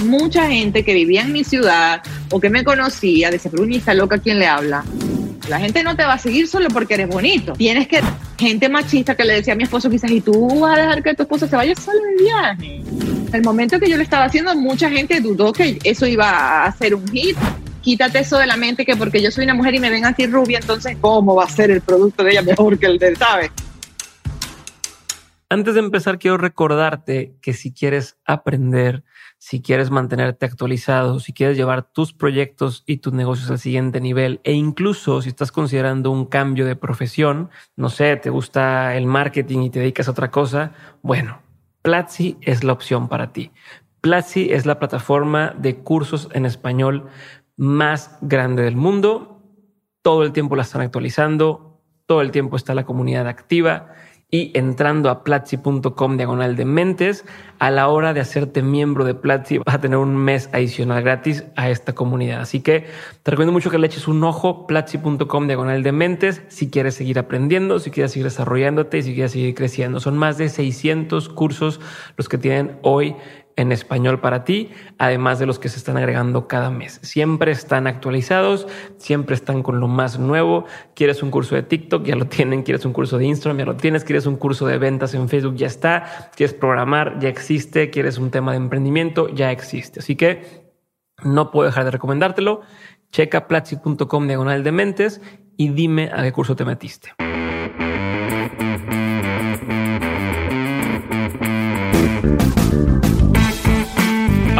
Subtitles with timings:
[0.00, 4.38] mucha gente que vivía en mi ciudad o que me conocía, decía, está loca, ¿quién
[4.38, 4.84] le habla?
[5.48, 7.54] La gente no te va a seguir solo porque eres bonito.
[7.54, 8.00] Tienes que,
[8.38, 11.14] gente machista que le decía a mi esposo quizás, ¿y tú vas a dejar que
[11.14, 12.82] tu esposo se vaya solo de viaje?
[13.32, 16.94] El momento que yo lo estaba haciendo, mucha gente dudó que eso iba a ser
[16.94, 17.36] un hit.
[17.82, 20.26] Quítate eso de la mente que porque yo soy una mujer y me ven así
[20.26, 23.16] rubia, entonces, ¿cómo va a ser el producto de ella mejor que el de él,
[23.16, 23.50] ¿sabes?
[25.48, 29.02] Antes de empezar, quiero recordarte que si quieres aprender,
[29.40, 34.38] si quieres mantenerte actualizado, si quieres llevar tus proyectos y tus negocios al siguiente nivel
[34.44, 39.60] e incluso si estás considerando un cambio de profesión, no sé, te gusta el marketing
[39.60, 41.40] y te dedicas a otra cosa, bueno,
[41.80, 43.50] Platzi es la opción para ti.
[44.02, 47.06] Platzi es la plataforma de cursos en español
[47.56, 49.42] más grande del mundo.
[50.02, 53.94] Todo el tiempo la están actualizando, todo el tiempo está la comunidad activa
[54.30, 57.24] y entrando a platzi.com diagonal de mentes,
[57.58, 61.44] a la hora de hacerte miembro de Platzi vas a tener un mes adicional gratis
[61.56, 62.40] a esta comunidad.
[62.40, 62.86] Así que
[63.22, 67.18] te recomiendo mucho que le eches un ojo, platzi.com diagonal de mentes, si quieres seguir
[67.18, 70.00] aprendiendo, si quieres seguir desarrollándote y si quieres seguir creciendo.
[70.00, 71.80] Son más de 600 cursos
[72.16, 73.16] los que tienen hoy
[73.60, 76.98] en español para ti, además de los que se están agregando cada mes.
[77.02, 78.66] Siempre están actualizados,
[78.96, 80.64] siempre están con lo más nuevo.
[80.94, 82.62] Quieres un curso de TikTok, ya lo tienen.
[82.62, 84.04] Quieres un curso de Instagram, ya lo tienes.
[84.04, 86.30] Quieres un curso de ventas en Facebook, ya está.
[86.34, 87.90] Quieres programar, ya existe.
[87.90, 90.00] Quieres un tema de emprendimiento, ya existe.
[90.00, 90.72] Así que
[91.22, 92.62] no puedo dejar de recomendártelo.
[93.12, 95.20] Checa platzi.com diagonal de mentes
[95.56, 97.12] y dime a qué curso te metiste.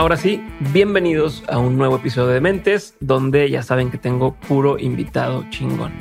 [0.00, 4.78] Ahora sí, bienvenidos a un nuevo episodio de Mentes, donde ya saben que tengo puro
[4.78, 5.92] invitado chingón.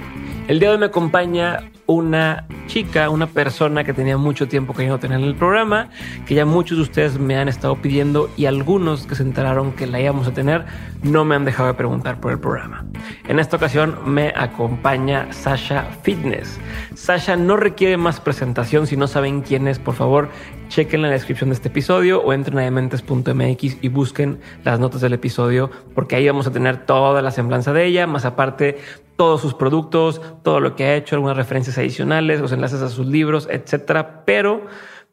[0.48, 5.00] El día de hoy me acompaña una chica, una persona que tenía mucho tiempo queriendo
[5.00, 5.90] tener en el programa,
[6.28, 9.88] que ya muchos de ustedes me han estado pidiendo y algunos que se enteraron que
[9.88, 10.66] la íbamos a tener
[11.02, 12.86] no me han dejado de preguntar por el programa.
[13.28, 16.60] En esta ocasión me acompaña Sasha Fitness.
[16.94, 20.30] Sasha no requiere más presentación, si no saben quién es, por favor,
[20.68, 25.14] chequen la descripción de este episodio o entren a dementes.mx y busquen las notas del
[25.14, 28.78] episodio porque ahí vamos a tener toda la semblanza de ella, más aparte
[29.20, 33.08] todos sus productos, todo lo que ha hecho, algunas referencias adicionales, los enlaces a sus
[33.08, 34.24] libros, etcétera.
[34.26, 34.66] Pero,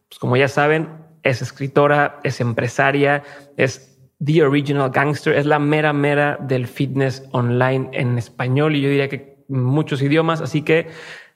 [0.08, 0.88] pues como ya saben,
[1.22, 3.22] es escritora, es empresaria,
[3.56, 8.88] es The Original Gangster, es la mera mera del fitness online en español y yo
[8.88, 10.40] diría que muchos idiomas.
[10.40, 10.88] Así que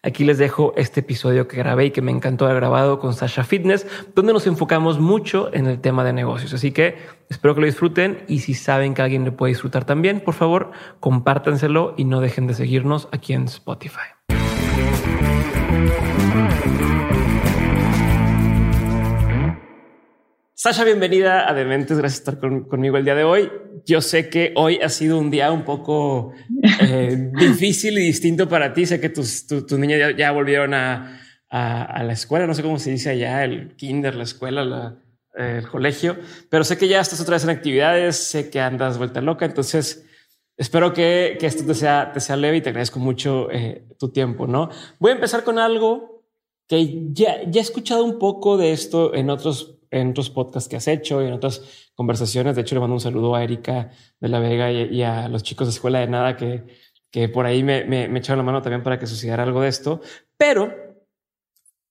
[0.02, 3.44] Aquí les dejo este episodio que grabé y que me encantó haber grabado con Sasha
[3.44, 6.54] Fitness, donde nos enfocamos mucho en el tema de negocios.
[6.54, 6.96] Así que
[7.28, 10.70] espero que lo disfruten y si saben que alguien le puede disfrutar también, por favor,
[11.00, 14.19] compártanselo y no dejen de seguirnos aquí en Spotify.
[20.62, 21.96] Sasha, bienvenida a Dementes.
[21.96, 23.50] Gracias por estar conmigo el día de hoy.
[23.86, 26.34] Yo sé que hoy ha sido un día un poco
[26.82, 28.84] eh, difícil y distinto para ti.
[28.84, 32.46] Sé que tus, tus niñas ya, volvieron a, a, la escuela.
[32.46, 34.98] No sé cómo se dice allá, el kinder, la escuela,
[35.34, 36.18] el colegio,
[36.50, 38.16] pero sé que ya estás otra vez en actividades.
[38.16, 39.46] Sé que andas vuelta loca.
[39.46, 40.04] Entonces,
[40.60, 44.46] espero que, esto te sea, leve y te agradezco mucho eh, tu tiempo.
[44.46, 46.22] No voy a empezar con algo
[46.68, 50.76] que ya, ya he escuchado un poco de esto en otros en otros podcasts que
[50.76, 52.54] has hecho y en otras conversaciones.
[52.54, 53.90] De hecho, le mando un saludo a Erika
[54.20, 56.64] de la Vega y, a los chicos de Escuela de Nada que,
[57.10, 59.68] que por ahí me, me, me, echaron la mano también para que sucediera algo de
[59.68, 60.00] esto.
[60.36, 60.72] Pero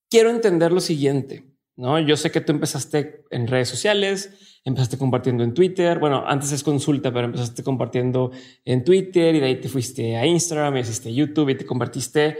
[0.09, 1.48] quiero entender lo siguiente.
[1.79, 5.97] No, yo sé que tú empezaste en redes sociales, empezaste compartiendo en Twitter.
[5.97, 8.31] Bueno, antes es consulta, pero empezaste compartiendo
[8.65, 12.37] en Twitter y de ahí te fuiste a Instagram, y hiciste YouTube y te convertiste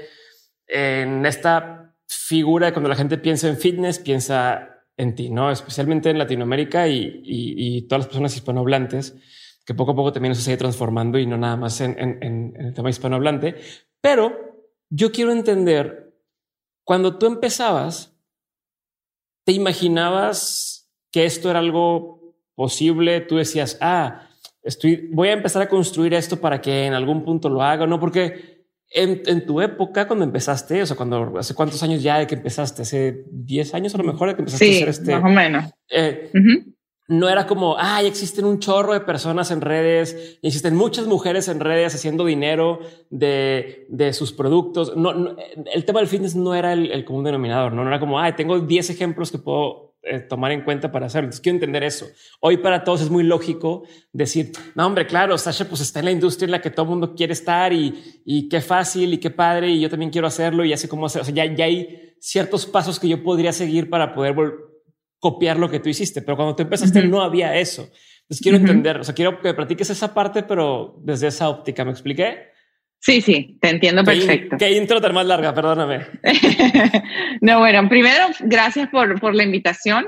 [0.68, 5.50] en esta figura de cuando la gente piensa en fitness, piensa en ti, ¿no?
[5.52, 9.16] Especialmente en Latinoamérica y, todas las personas hispanohablantes,
[9.66, 12.74] que poco a poco también se sigue transformando y no nada más en, en el
[12.74, 13.56] tema hispanohablante.
[14.02, 14.34] Pero
[14.90, 16.14] yo quiero entender,
[16.84, 18.19] cuando tú empezabas,
[19.50, 23.20] ¿te imaginabas que esto era algo posible?
[23.22, 24.30] Tú decías, ah,
[24.62, 28.00] estoy, voy a empezar a construir esto para que en algún punto lo haga, ¿no?
[28.00, 32.36] Porque en, tu época, cuando empezaste, o sea, cuando hace cuántos años ya de que
[32.36, 35.16] empezaste, hace 10 años a lo mejor de que empezaste a hacer este.
[35.16, 35.66] Más o menos.
[35.90, 36.30] Eh,
[37.10, 41.60] no era como, ah, existen un chorro de personas en redes, existen muchas mujeres en
[41.60, 42.80] redes haciendo dinero
[43.10, 44.96] de, de sus productos.
[44.96, 45.36] No,
[45.74, 47.84] el tema del fitness no era el, común denominador, ¿no?
[47.84, 51.26] no era como, ah, tengo 10 ejemplos que puedo eh, tomar en cuenta para hacerlo.
[51.26, 52.06] Entonces quiero entender eso.
[52.42, 53.84] Hoy para todos es muy lógico
[54.14, 56.90] decir, no, hombre, claro, Sasha pues está en la industria en la que todo el
[56.92, 60.64] mundo quiere estar y, y qué fácil y qué padre y yo también quiero hacerlo
[60.64, 61.24] y así como hacer.
[61.24, 64.36] O sea, ya, ya hay ciertos pasos que yo podría seguir para poder
[65.20, 67.92] copiar lo que tú hiciste, pero cuando tú empezaste no había eso.
[68.22, 71.92] Entonces quiero entender, o sea, quiero que platiques esa parte, pero desde esa óptica, ¿me
[71.92, 72.50] expliqué?
[73.00, 74.58] Sí, sí, te entiendo perfecto.
[74.58, 76.06] Qué, intro tan más larga, perdóname.
[77.42, 80.08] no, bueno, primero, gracias por, por la invitación.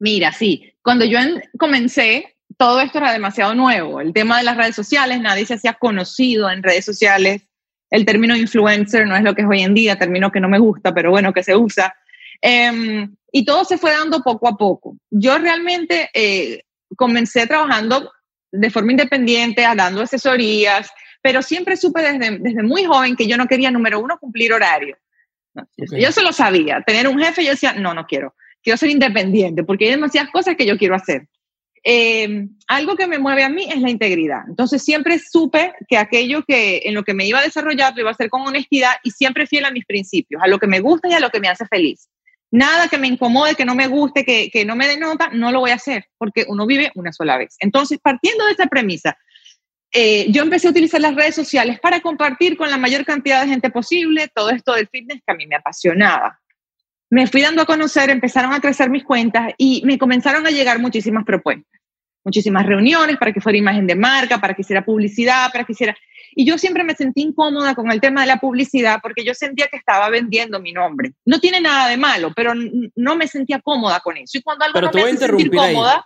[0.00, 1.18] Mira, sí, cuando yo
[1.58, 4.00] comencé, todo esto era demasiado nuevo.
[4.00, 7.42] El tema de las redes sociales, nadie se hacía conocido en redes sociales.
[7.90, 10.58] El término influencer no es lo que es hoy en día, término que no me
[10.58, 11.94] gusta, pero bueno, que se usa.
[12.40, 14.96] Em, y todo se fue dando poco a poco.
[15.10, 16.62] Yo realmente eh,
[16.96, 18.10] comencé trabajando
[18.50, 20.90] de forma independiente, dando asesorías,
[21.20, 24.96] pero siempre supe desde, desde muy joven que yo no quería, número uno, cumplir horario.
[25.76, 26.82] Yo se lo sabía.
[26.86, 28.34] Tener un jefe, yo decía, no, no quiero.
[28.62, 31.28] Quiero ser independiente porque hay demasiadas cosas que yo quiero hacer.
[31.84, 34.42] Em, algo que me mueve a mí es la integridad.
[34.48, 38.10] Entonces siempre supe que aquello que en lo que me iba a desarrollar lo iba
[38.10, 41.08] a hacer con honestidad y siempre fiel a mis principios, a lo que me gusta
[41.08, 42.08] y a lo que me hace feliz.
[42.50, 45.60] Nada que me incomode, que no me guste, que, que no me denota, no lo
[45.60, 47.56] voy a hacer, porque uno vive una sola vez.
[47.60, 49.16] Entonces, partiendo de esa premisa,
[49.92, 53.48] eh, yo empecé a utilizar las redes sociales para compartir con la mayor cantidad de
[53.48, 56.40] gente posible todo esto del fitness que a mí me apasionaba.
[57.10, 60.78] Me fui dando a conocer, empezaron a crecer mis cuentas y me comenzaron a llegar
[60.78, 61.80] muchísimas propuestas,
[62.28, 65.96] muchísimas reuniones para que fuera imagen de marca, para que hiciera publicidad, para que hiciera...
[66.34, 69.66] Y yo siempre me sentí incómoda con el tema de la publicidad porque yo sentía
[69.68, 71.12] que estaba vendiendo mi nombre.
[71.24, 74.38] No tiene nada de malo, pero no me sentía cómoda con eso.
[74.38, 76.04] Y cuando algo no me hace sentir cómoda,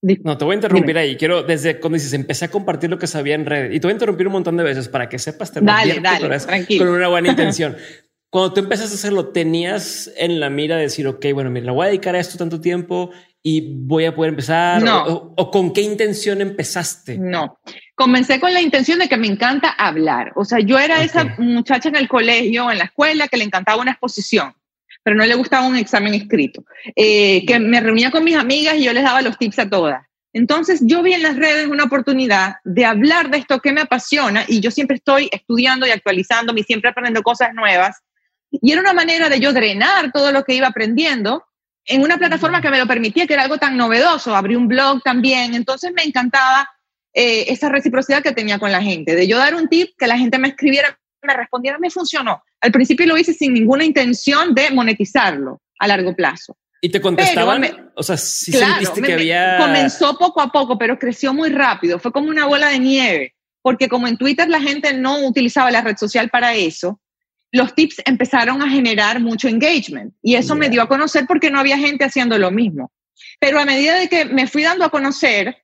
[0.00, 1.16] no, te voy a interrumpir ahí.
[1.16, 3.92] Quiero, desde cuando dices, empecé a compartir lo que sabía en red y te voy
[3.92, 7.28] a interrumpir un montón de veces para que sepas te dale, dale, con una buena
[7.28, 7.76] intención.
[8.30, 11.84] cuando tú empezaste a hacerlo, ¿tenías en la mira decir, ok, bueno, mira, le voy
[11.84, 13.10] a dedicar a esto tanto tiempo
[13.42, 14.82] y voy a poder empezar?
[14.82, 15.32] No.
[15.36, 17.16] O, con qué intención empezaste?
[17.16, 17.58] No,
[17.94, 20.32] comencé con la intención de que me encanta hablar.
[20.36, 23.80] O sea, yo era esa muchacha en el colegio, en la escuela, que le encantaba
[23.80, 24.54] una exposición,
[25.02, 26.64] pero no le gustaba un examen escrito.
[26.96, 30.08] Eh, que me reunía con mis amigas y yo les daba los tips a todas.
[30.34, 34.44] Entonces yo vi en las redes una oportunidad de hablar de esto que me apasiona
[34.46, 38.02] y yo siempre estoy estudiando y actualizándome y siempre aprendiendo cosas nuevas.
[38.50, 41.44] Y era una manera de yo drenar todo lo que iba aprendiendo
[41.84, 44.34] en una plataforma que me lo permitía, que era algo tan novedoso.
[44.34, 46.68] Abrí un blog también, entonces me encantaba
[47.14, 50.18] eh, esa reciprocidad que tenía con la gente, de yo dar un tip, que la
[50.18, 52.42] gente me escribiera, me respondiera, me funcionó.
[52.60, 56.56] Al principio lo hice sin ninguna intención de monetizarlo a largo plazo.
[56.80, 57.90] ¿Y te contestaban?
[57.94, 59.56] o sea, si sentiste que había...
[59.58, 61.98] Comenzó poco a poco, pero creció muy rápido.
[61.98, 65.80] Fue como una bola de nieve, porque como en Twitter la gente no utilizaba la
[65.80, 67.00] red social para eso,
[67.50, 71.58] los tips empezaron a generar mucho engagement y eso me dio a conocer porque no
[71.58, 72.92] había gente haciendo lo mismo.
[73.40, 75.56] Pero a medida de que me fui dando a conocer,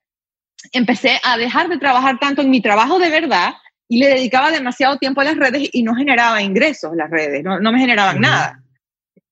[0.72, 3.54] empecé a dejar de trabajar tanto en mi trabajo de verdad
[3.88, 7.60] y le dedicaba demasiado tiempo a las redes y no generaba ingresos las redes, no,
[7.60, 8.60] me generaban nada.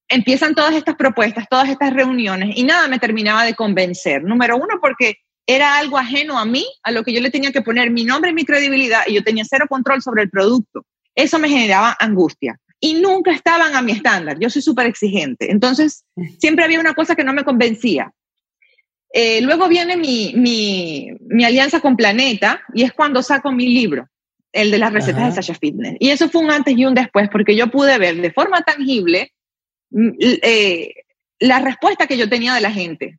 [0.08, 4.22] Empiezan todas estas propuestas, todas estas reuniones y nada me terminaba de convencer.
[4.22, 5.16] Número uno, porque
[5.46, 8.30] era algo ajeno a mí, a lo que yo le tenía que poner mi nombre
[8.30, 10.84] y mi credibilidad y yo tenía cero control sobre el producto.
[11.14, 14.38] Eso me generaba angustia y nunca estaban a mi estándar.
[14.40, 15.50] Yo soy súper exigente.
[15.50, 16.04] Entonces,
[16.38, 18.12] siempre había una cosa que no me convencía.
[19.12, 24.08] Eh, luego viene mi, mi, mi, alianza con Planeta y es cuando saco mi libro,
[24.52, 25.96] el de las recetas de Sasha Fitness.
[26.00, 29.32] Y eso fue un antes y un después porque yo pude ver de forma tangible
[29.90, 30.94] mm, eh,
[31.38, 33.18] la respuesta que yo tenía de la gente.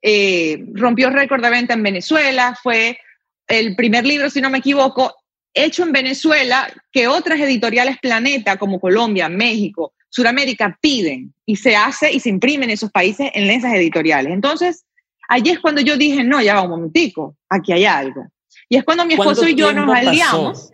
[0.00, 2.98] Eh, rompió récord de venta en Venezuela, fue
[3.46, 5.14] el primer libro, si no me equivoco,
[5.54, 12.12] hecho en Venezuela que otras editoriales Planeta como Colombia, México, Sudamérica piden y se hace
[12.12, 14.32] y se imprime en esos países en esas editoriales.
[14.32, 14.84] Entonces,
[15.28, 18.26] allí es cuando yo dije, no, ya va un momentico, aquí hay algo.
[18.68, 20.70] Y es cuando mi esposo y yo nos aliamos.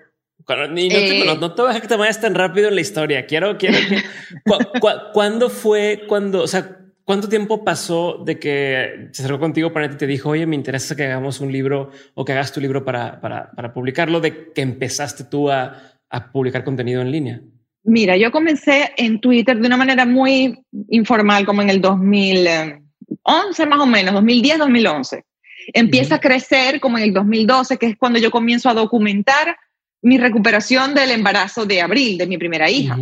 [0.50, 3.26] Eh, no, te, voy a dejar que te vayas tan rápido en la historia.
[3.26, 4.02] Quiero, quiero que.
[5.12, 9.96] ¿Cuándo fue cuando, o sea, ¿Cuánto tiempo pasó de que se acercó contigo Planeta y
[9.96, 13.18] te dijo, oye, me interesa que hagamos un libro o que hagas tu libro para,
[13.18, 15.74] para, para publicarlo, de que empezaste tú a,
[16.10, 17.40] a, publicar contenido en línea?
[17.82, 23.80] Mira, yo comencé en Twitter de una manera muy informal, como en el 2011 más
[23.80, 25.24] o menos, 2010, 2011.
[25.72, 29.56] Empieza a crecer como en el 2012, que es cuando yo comienzo a documentar
[30.02, 32.98] mi recuperación del embarazo de abril de mi primera hija.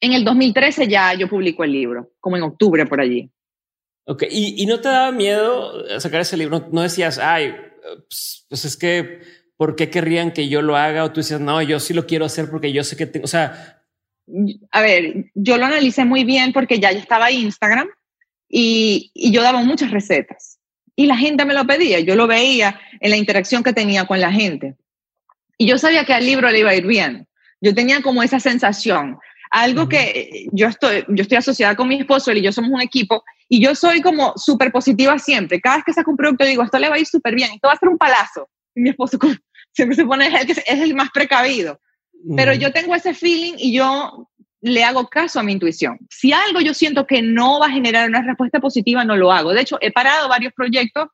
[0.00, 3.30] En el 2013 ya yo publico el libro, como en octubre por allí.
[4.04, 6.66] Ok, ¿y, no te daba miedo sacar ese libro?
[6.72, 7.54] ¿No decías, ay,
[8.08, 9.20] pues, pues, es que,
[9.56, 11.04] ¿por qué querrían que yo lo haga?
[11.04, 13.28] O tú decías, no, yo sí lo quiero hacer porque yo sé que tengo, o
[13.28, 13.82] sea...
[14.72, 17.88] A ver, yo lo analicé muy bien porque ya estaba Instagram
[18.48, 20.58] y, y yo daba muchas recetas.
[20.94, 24.20] Y la gente me lo pedía, yo lo veía en la interacción que tenía con
[24.20, 24.76] la gente.
[25.58, 27.26] Y yo sabía que al libro le iba a ir bien.
[27.60, 29.18] Yo tenía como esa sensación.
[29.50, 32.80] Algo que yo estoy, yo estoy asociada con mi esposo, él y yo somos un
[32.80, 35.60] equipo, Y yo soy como súper positiva siempre.
[35.60, 37.68] Cada vez que saco un producto digo, esto le va a ir súper bien, esto
[37.68, 38.48] va a ser un palazo.
[38.74, 39.18] Y mi esposo
[39.72, 41.80] siempre se pone, es el, que es el más precavido.
[42.36, 44.28] Pero yo tengo ese feeling y yo
[44.60, 45.98] le hago caso a mi intuición.
[46.10, 49.52] Si algo yo siento que no va a generar una respuesta positiva, no lo hago.
[49.52, 51.08] De hecho, he parado varios proyectos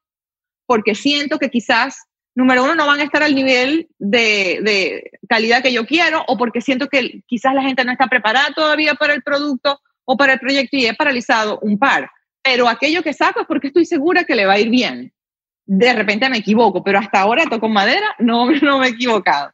[0.66, 1.98] porque siento que quizás,
[2.34, 6.36] número uno, no van a estar al nivel de, de calidad que yo quiero o
[6.36, 10.34] porque siento que quizás la gente no está preparada todavía para el producto o para
[10.34, 12.10] el proyecto y he paralizado un par.
[12.42, 15.12] Pero aquello que saco es porque estoy segura que le va a ir bien.
[15.64, 19.50] De repente me equivoco, pero hasta ahora toco madera, no, no me he equivocado.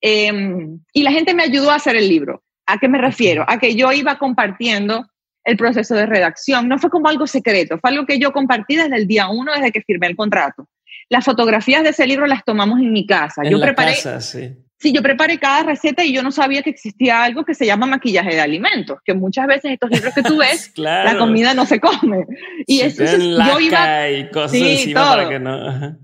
[0.00, 2.42] Em, y la gente me ayudó a hacer el libro.
[2.66, 3.44] ¿A qué me refiero?
[3.48, 5.06] A que yo iba compartiendo
[5.44, 6.68] el proceso de redacción.
[6.68, 9.72] No fue como algo secreto, fue algo que yo compartí desde el día uno, desde
[9.72, 10.68] que firmé el contrato.
[11.08, 13.42] Las fotografías de ese libro las tomamos en mi casa.
[13.44, 14.54] En yo la preparé, casa, sí.
[14.78, 17.86] sí, yo preparé cada receta y yo no sabía que existía algo que se llama
[17.86, 21.12] maquillaje de alimentos, que muchas veces estos libros que tú ves, claro.
[21.12, 22.26] la comida no se come.
[22.66, 25.10] Y Se entonces ven yo iba, y cosas Sí, encima todo.
[25.16, 25.54] para que no.
[25.68, 25.96] ajá.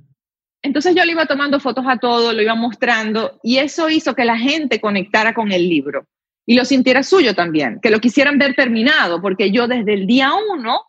[0.63, 4.25] entonces yo le iba tomando fotos a todo, lo iba mostrando y eso hizo que
[4.25, 6.05] la gente conectara con el libro
[6.47, 10.33] y lo sintiera suyo también, que lo quisieran ver terminado, porque yo desde el día
[10.53, 10.83] uno,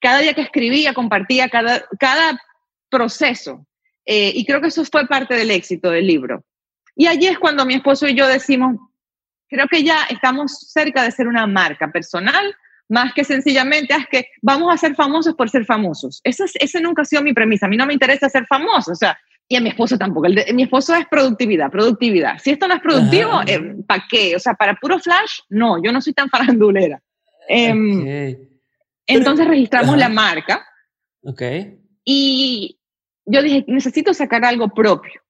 [0.00, 2.40] cada día que escribía, compartía cada, cada
[2.90, 3.66] proceso.
[4.04, 6.44] Eh, y creo que eso fue parte del éxito del libro.
[6.94, 8.76] Y allí es cuando mi esposo y yo decimos,
[9.48, 12.54] creo que ya estamos cerca de ser una marca personal,
[12.88, 16.20] más que sencillamente "Ah, es que vamos a ser famosos por ser famosos.
[16.24, 17.66] Esa, es- esa nunca ha sido mi premisa.
[17.66, 20.26] A mí no me interesa ser famoso, o sea, y a mi esposo tampoco.
[20.26, 22.38] El de- mi esposo es productividad, productividad.
[22.38, 23.44] Si esto no es productivo, Ajá.
[23.88, 24.36] ¿para qué?
[24.36, 26.28] O sea, para puro flash, no, yo no soy tan
[26.60, 27.02] farandulera.
[27.48, 28.38] Em, Ok.
[29.08, 29.96] entonces registramos ajá.
[29.98, 30.66] la marca
[31.22, 31.42] Ok.
[32.06, 32.78] Y
[33.26, 35.20] yo dije, necesito sacar algo propio.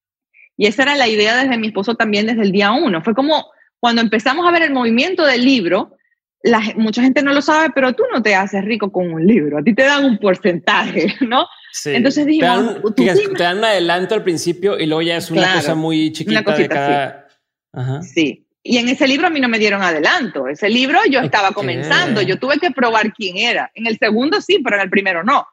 [0.57, 3.03] Y esa era la idea desde mi esposo también desde el día uno.
[3.03, 5.97] Fue como cuando empezamos a ver el movimiento del libro,
[6.43, 9.59] la, mucha gente no lo sabe, pero tú no te haces rico con un libro,
[9.59, 11.47] a ti te dan un porcentaje, ¿no?
[11.73, 11.91] Sí.
[11.95, 13.35] Entonces te dijimos, dan, fíjate, dime.
[13.35, 16.41] te dan un adelanto al principio y luego ya es una Claro, cosa muy chiquita
[16.41, 17.29] de cosita, cada.
[17.73, 18.03] Ajá.
[18.03, 18.47] Sí.
[18.63, 20.49] Y en ese libro a mí no me dieron adelanto.
[20.49, 23.71] Ese libro yo estaba comenzando, yo tuve que probar quién era.
[23.75, 25.47] En el segundo sí, pero en el primero no.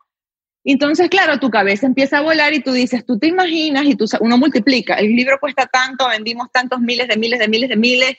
[0.65, 4.05] Entonces, claro, tu cabeza empieza a volar y tú dices, tú te imaginas y tú,
[4.21, 8.17] uno multiplica, el libro cuesta tanto, vendimos tantos miles de miles de miles de miles,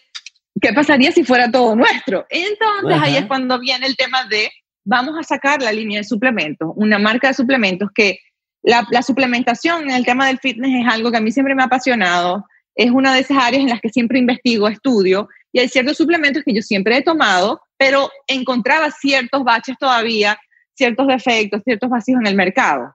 [0.60, 2.26] ¿qué pasaría si fuera todo nuestro?
[2.28, 4.50] Entonces ahí es cuando viene el tema de,
[4.84, 8.18] vamos a sacar la línea de suplementos, una marca de suplementos que
[8.62, 11.62] la, la suplementación en el tema del fitness es algo que a mí siempre me
[11.62, 15.68] ha apasionado, es una de esas áreas en las que siempre investigo, estudio, y hay
[15.68, 20.38] ciertos suplementos que yo siempre he tomado, pero encontraba ciertos baches todavía,
[20.74, 22.94] ciertos defectos, ciertos vacíos en el mercado.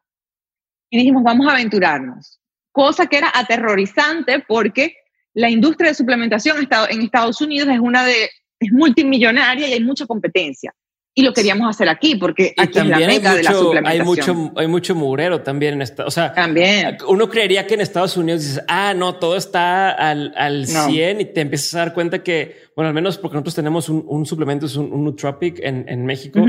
[0.90, 2.40] Y dijimos, vamos a aventurarnos.
[2.72, 4.96] Cosa que era aterrorizante porque
[5.34, 10.06] la industria de suplementación en Estados- Unidos es una de, es multimillonaria y hay mucha
[10.06, 10.74] competencia.
[11.16, 13.66] Y lo queríamos hacer aquí porque Y aquí es la meca de la mucho, hay
[14.00, 14.38] suplementación.
[14.38, 16.06] mucho, hay mucho mugrero también en esta.
[16.06, 16.98] O sea, También.
[17.08, 20.88] uno creería que en Estados Unidos dices, ah, no, todo está al, al No.
[20.88, 24.04] 100 y te empiezas a dar cuenta que, bueno, al menos porque nosotros tenemos un,
[24.08, 26.40] un suplemento, es un, un Nootropic en, en México.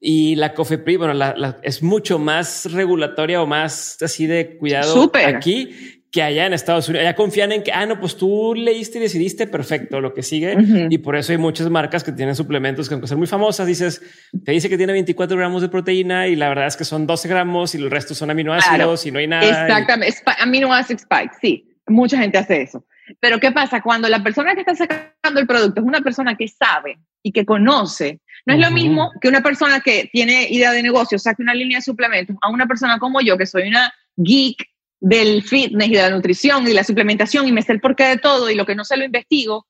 [0.00, 4.92] Y la COFEPRI, bueno, la, la- es mucho más regulatoria o más así de cuidado
[5.36, 7.02] aquí que allá en Estados Unidos.
[7.06, 10.56] Allá confían en que, ah, no, pues tú leíste y decidiste, perfecto, lo que sigue.
[10.88, 14.00] Y por eso hay muchas marcas que tienen suplementos que aunque son muy famosas, dices,
[14.44, 17.28] te dice que tiene 24 gramos de proteína y la verdad es que son 12
[17.28, 18.94] gramos y el resto son aminoácidos Claro.
[19.04, 19.46] y no hay nada.
[19.46, 22.86] Exactamente, Spi- amino acid spike, sí, mucha gente hace eso.
[23.20, 23.82] Pero ¿qué pasa?
[23.82, 27.44] Cuando la persona que está sacando el producto es una persona que sabe y que
[27.44, 31.52] conoce, no es lo mismo que una persona que tiene idea de negocio saque una
[31.52, 34.64] línea de suplementos a una persona como yo, que soy una geek
[35.00, 38.18] del fitness y de la nutrición y la suplementación y me sé el porqué de
[38.18, 39.66] todo y lo que no se lo investigo,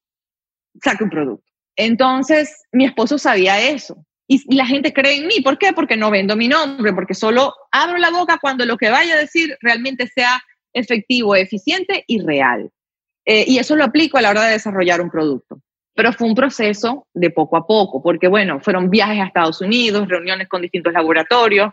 [0.82, 1.50] saque un producto.
[1.74, 4.04] Entonces, mi esposo sabía eso.
[4.28, 5.40] Y, y la gente cree en mí.
[5.40, 5.72] ¿Por qué?
[5.72, 9.18] Porque no vendo mi nombre, porque solo abro la boca cuando lo que vaya a
[9.18, 10.42] decir realmente sea
[10.74, 12.70] efectivo, eficiente y real.
[13.24, 15.60] Eh, y eso lo aplico a la hora de desarrollar un producto.
[15.96, 20.06] Pero fue un proceso de poco a poco, porque bueno, fueron viajes a Estados Unidos,
[20.08, 21.72] reuniones con distintos laboratorios,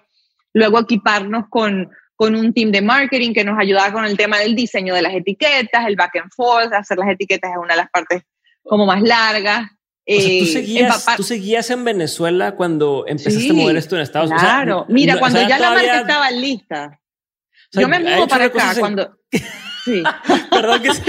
[0.53, 4.55] luego equiparnos con, con un team de marketing que nos ayudaba con el tema del
[4.55, 7.89] diseño de las etiquetas, el back and forth, hacer las etiquetas es una de las
[7.91, 8.23] partes
[8.63, 9.63] como más largas.
[10.05, 13.95] O sea, tú Eh, seguías, tú seguías en Venezuela cuando empezaste Sí, a mover esto
[13.95, 14.43] en Estados Unidos.
[14.43, 16.85] Claro, mira, no- cuando o sea, ya la marca estaba lista.
[16.91, 19.17] o sea, yo me mudo para acá en- cuando...
[19.85, 20.03] Sí.
[20.51, 20.99] Perdón que es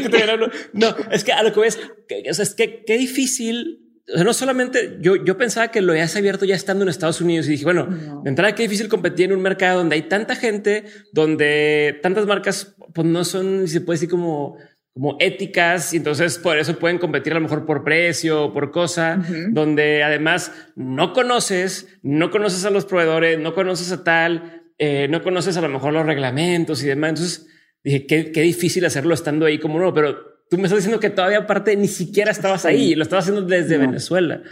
[0.00, 2.84] que todavía no, no, es que a lo que ves, que- o sea, es que
[2.86, 3.78] qué difícil.
[4.12, 7.20] O sea, no solamente yo, yo pensaba que lo habías abierto ya estando en Estados
[7.20, 8.22] Unidos y dije, bueno, No.
[8.22, 12.74] de entrada qué difícil competir en un mercado donde hay tanta gente, donde tantas marcas
[12.92, 14.58] pues no son, si se puede decir como
[14.94, 18.70] como éticas y entonces por eso pueden competir a lo mejor por precio o por
[18.70, 25.06] cosa, donde además no conoces, no conoces a los proveedores, no conoces a tal, eh,
[25.08, 27.08] no conoces a lo mejor los reglamentos y demás.
[27.10, 27.46] Entonces
[27.84, 30.16] dije, qué, qué difícil hacerlo estando ahí como no, pero
[30.48, 33.78] tú me estás diciendo que todavía aparte ni siquiera estabas ahí, lo estabas haciendo desde
[33.78, 34.42] Venezuela.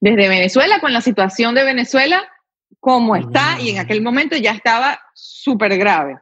[0.00, 2.28] Desde Venezuela, con la situación de Venezuela,
[2.78, 6.16] como está, y en aquel momento ya estaba súper grave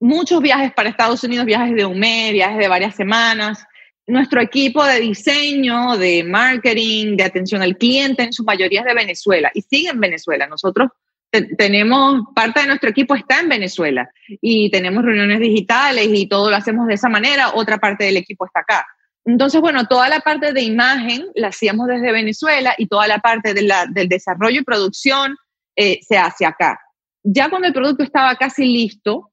[0.00, 3.64] muchos viajes para Estados Unidos, viajes de un mes, viajes de varias semanas.
[4.06, 8.94] Nuestro equipo de diseño, de marketing, de atención al cliente, en su mayoría es de
[8.94, 10.46] Venezuela y sigue en Venezuela.
[10.46, 10.90] Nosotros
[11.30, 14.08] tenemos, parte de nuestro equipo está en Venezuela
[14.40, 18.46] y tenemos reuniones digitales y todo lo hacemos de esa manera, otra parte del equipo
[18.46, 18.86] está acá.
[19.24, 23.54] Entonces, bueno, toda la parte de imagen la hacíamos desde Venezuela y toda la parte
[23.54, 25.36] del desarrollo y producción
[25.74, 26.80] eh, se hace acá.
[27.24, 29.32] Ya cuando el producto estaba casi listo,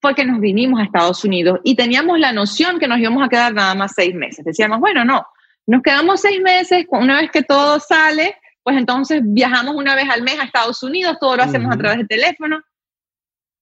[0.00, 3.28] fue que nos vinimos a Estados Unidos y teníamos la noción que nos íbamos a
[3.28, 4.44] quedar nada más seis meses.
[4.44, 5.26] Decíamos, bueno, no,
[5.66, 10.22] nos quedamos seis meses, una vez que todo sale, pues entonces viajamos una vez al
[10.22, 12.60] mes a Estados Unidos, todo lo hacemos a través de teléfono.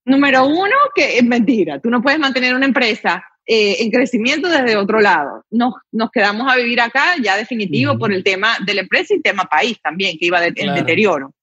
[0.04, 4.76] Número uno, que es mentira, tú no puedes mantener una empresa eh, en crecimiento desde
[4.76, 5.44] otro lado.
[5.50, 9.20] Nos, nos quedamos a vivir acá ya definitivo por el tema de la empresa y
[9.20, 11.34] tema país también, que iba de, deterioro.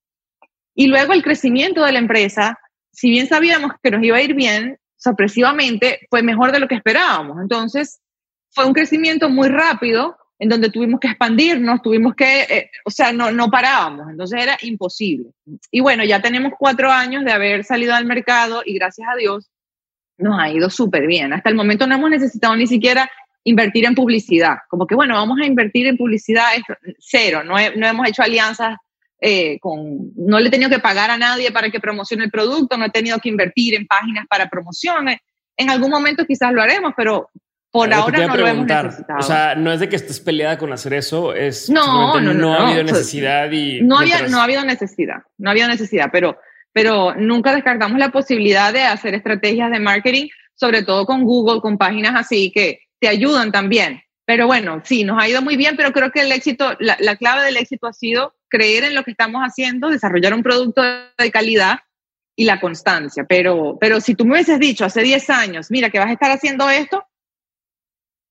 [0.75, 2.59] Y luego el crecimiento de la empresa,
[2.91, 6.75] si bien sabíamos que nos iba a ir bien, sorpresivamente fue mejor de lo que
[6.75, 7.37] esperábamos.
[7.41, 7.99] Entonces,
[8.51, 13.11] fue un crecimiento muy rápido en donde tuvimos que expandirnos, tuvimos que, eh, o sea,
[13.11, 15.31] no, no parábamos, entonces era imposible.
[15.71, 19.49] Y bueno, ya tenemos cuatro años de haber salido al mercado y gracias a Dios
[20.17, 21.33] nos ha ido súper bien.
[21.33, 23.09] Hasta el momento no hemos necesitado ni siquiera
[23.43, 26.49] invertir en publicidad, como que bueno, vamos a invertir en publicidad,
[26.99, 28.75] cero, no, no hemos hecho alianzas
[29.19, 32.77] eh, con, no le he tenido que pagar a nadie para que promocione el producto,
[32.77, 35.19] no he tenido que invertir en páginas para promociones.
[35.55, 37.29] En algún momento quizás lo haremos, pero
[37.77, 39.19] por ahora no lo hemos necesitado.
[39.19, 42.53] O sea, no es de que estés peleada con hacer eso, es no, no, no,
[42.53, 46.37] ha habido necesidad y no había, no ha habido necesidad, no había necesidad, pero,
[46.73, 51.77] pero nunca descartamos la posibilidad de hacer estrategias de marketing, sobre todo con Google, con
[51.77, 54.01] páginas así que te ayudan también.
[54.25, 57.15] Pero bueno, sí, nos ha ido muy bien, pero creo que el éxito, la, la
[57.15, 61.31] clave del éxito ha sido creer en lo que estamos haciendo, desarrollar un producto de
[61.31, 61.79] calidad
[62.35, 63.25] y la constancia.
[63.27, 66.31] Pero, pero si tú me hubieses dicho hace 10 años, mira, que vas a estar
[66.31, 67.03] haciendo esto,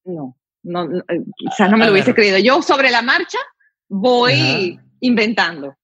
[0.06, 2.38] no, no, eh, quizás no me lo hubiese creído.
[2.38, 3.38] Yo sobre la marcha
[3.88, 5.76] voy inventando.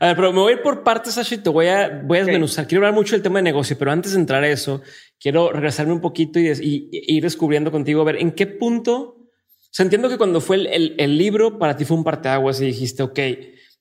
[0.00, 2.24] A ver, pero me voy a ir por partes, Sashi, te voy a, voy a
[2.24, 2.66] desmenuzar.
[2.66, 4.82] Quiero hablar mucho del tema de negocio, pero antes de entrar a eso,
[5.20, 9.00] quiero regresarme un poquito y, y, ir descubriendo contigo, a ver, ¿en qué punto?
[9.00, 12.60] O sea, entiendo que cuando fue el, el, el libro, para ti fue un parteaguas
[12.60, 13.18] y dijiste, ok,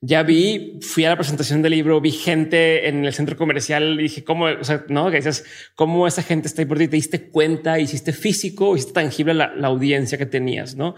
[0.02, 4.04] ya vi, fui a la presentación del libro, vi gente en el centro comercial y
[4.04, 4.46] dije, ¿cómo?
[4.46, 5.44] O sea, no, que dices,
[5.76, 6.88] ¿cómo esa gente está ahí por ti?
[6.88, 10.96] Te diste cuenta, hiciste físico, hiciste tangible la, la audiencia que tenías, ¿no?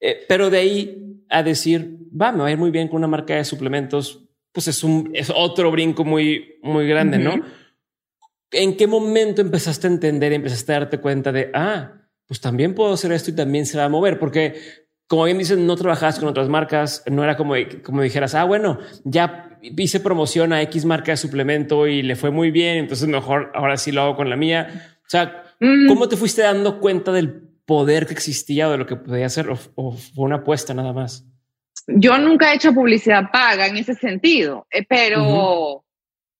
[0.00, 3.06] Eh, pero de ahí a decir, va, me va a ir muy bien con una
[3.06, 7.42] marca de suplementos, pues es un, es otro brinco muy, muy grande, ¿no?
[8.50, 11.92] ¿En qué momento empezaste a entender y empezaste a darte cuenta de, ah,
[12.26, 14.18] pues también puedo hacer esto y también se va a mover?
[14.18, 14.54] Porque
[15.08, 18.78] como bien dicen, no trabajabas con otras marcas, no era como, como dijeras, ah, bueno,
[19.04, 23.52] ya hice promoción a X marca de suplemento y le fue muy bien, entonces mejor
[23.54, 24.98] ahora sí lo hago con la mía.
[25.06, 25.86] O sea, mm.
[25.86, 27.32] ¿cómo te fuiste dando cuenta del
[27.64, 31.24] poder que existía o de lo que podía hacer o, fue una apuesta nada más?
[31.86, 35.84] Yo nunca he hecho publicidad paga en ese sentido, eh, pero,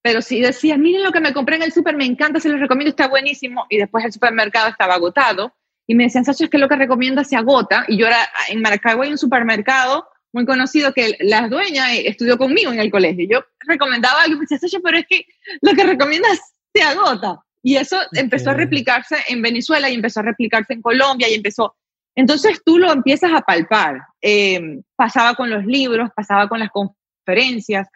[0.03, 2.59] pero sí decía, miren lo que me compré en el súper, me encanta, se los
[2.59, 5.53] recomiendo, está buenísimo, y después el supermercado estaba agotado
[5.87, 7.85] y me decían, Sacho, es que lo que recomienda se agota.
[7.89, 8.19] Y yo era,
[8.49, 13.27] en Maracaibo hay un supermercado muy conocido que la dueña estudió conmigo en el colegio.
[13.31, 15.27] Yo recomendaba algo y me decía, Sacho, pero es que
[15.63, 16.29] lo que recomienda
[16.75, 17.41] se agota.
[17.63, 21.75] Y eso empezó a replicarse en Venezuela y empezó a replicarse en Colombia y empezó.
[22.15, 24.01] Entonces tú lo empiezas a palpar.
[24.21, 27.89] Em, pasaba con los libros, pasaba con las conferencias.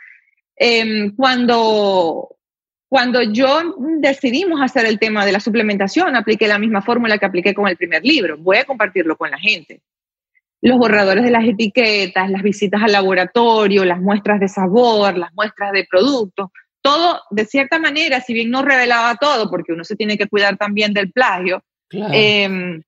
[0.56, 2.36] Eh, cuando
[2.90, 7.54] cuando yo decidimos hacer el tema de la suplementación, apliqué la misma fórmula que apliqué
[7.54, 8.36] con el primer libro.
[8.36, 9.80] Voy a compartirlo con la gente.
[10.60, 15.70] Los borradores de las etiquetas, las visitas al laboratorio, las muestras de sabor, las muestras
[15.70, 16.50] de productos,
[16.82, 20.56] todo de cierta manera, si bien no revelaba todo, porque uno se tiene que cuidar
[20.56, 22.82] también del plagio, em,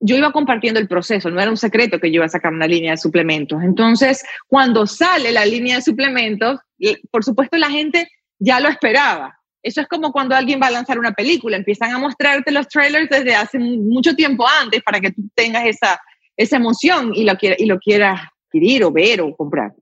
[0.00, 2.66] yo iba compartiendo el proceso, no era un secreto que yo iba a sacar una
[2.66, 3.62] línea de suplementos.
[3.62, 6.58] Entonces, cuando sale la línea de suplementos,
[7.12, 8.08] por supuesto la gente
[8.40, 9.38] ya lo esperaba.
[9.64, 13.08] Eso es como cuando alguien va a lanzar una película, empiezan a mostrarte los trailers
[13.08, 15.98] desde hace mucho tiempo antes para que tú tengas esa,
[16.36, 19.72] esa emoción y lo, y lo quieras adquirir o ver o comprar.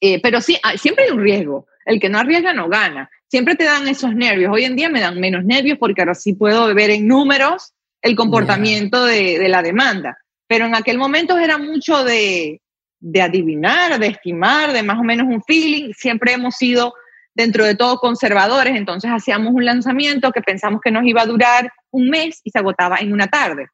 [0.00, 1.66] Eh, pero sí, ah, siempre hay un riesgo.
[1.86, 3.08] El que no arriesga no gana.
[3.28, 4.52] Siempre te dan esos nervios.
[4.52, 7.72] Hoy en día me dan menos nervios porque ahora sí puedo ver en números
[8.02, 10.18] el comportamiento de, de, la demanda.
[10.48, 12.60] Pero en aquel momento era mucho de,
[12.98, 15.92] de adivinar, de estimar, de más o menos un feeling.
[15.92, 16.94] Siempre hemos sido
[17.34, 21.72] dentro de todo conservadores, entonces hacíamos un lanzamiento que pensamos que nos iba a durar
[21.90, 23.68] un mes y se agotaba en una tarde.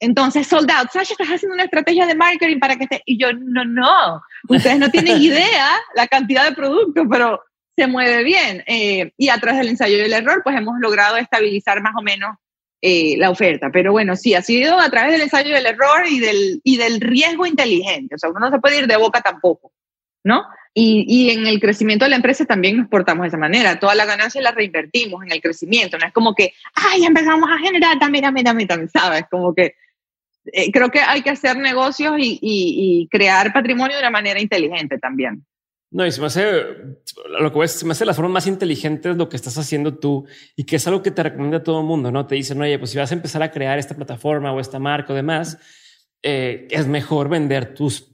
[0.00, 3.02] Entonces, sold out, Sasha, estás haciendo una estrategia de marketing para que esté.
[3.06, 7.40] Y yo, no, no, ustedes no tienen idea la cantidad de productos, pero
[7.76, 8.62] se mueve bien.
[8.66, 12.02] Eh, y a través del ensayo y el error, pues hemos logrado estabilizar más o
[12.02, 12.36] menos
[12.82, 13.70] eh, la oferta.
[13.72, 16.76] Pero bueno, sí, ha sido a través del ensayo y el error y del, y
[16.76, 18.16] del riesgo inteligente.
[18.16, 19.72] O sea, uno no se puede ir de boca tampoco,
[20.24, 20.44] ¿no?
[20.76, 23.78] Y, y, en el crecimiento de la empresa también nos portamos de esa manera.
[23.78, 25.96] Toda la ganancia la reinvertimos en el crecimiento.
[25.98, 29.24] No es como que, ay, empezamos a generar, dame, dame, dame, dame, ¿sabes?
[29.30, 29.76] Como que
[30.52, 34.40] eh, creo que hay que hacer negocios y, y, y, crear patrimonio de una manera
[34.40, 35.46] inteligente también.
[35.92, 36.64] No, y se me hace
[37.38, 39.96] lo que ves, se me hace la forma más inteligente de lo que estás haciendo
[39.96, 42.10] tú y que es algo que te recomienda todo el mundo.
[42.10, 44.80] No te dicen, oye, pues si vas a empezar a crear esta plataforma o esta
[44.80, 45.56] marca o demás,
[46.20, 48.13] eh, es mejor vender tus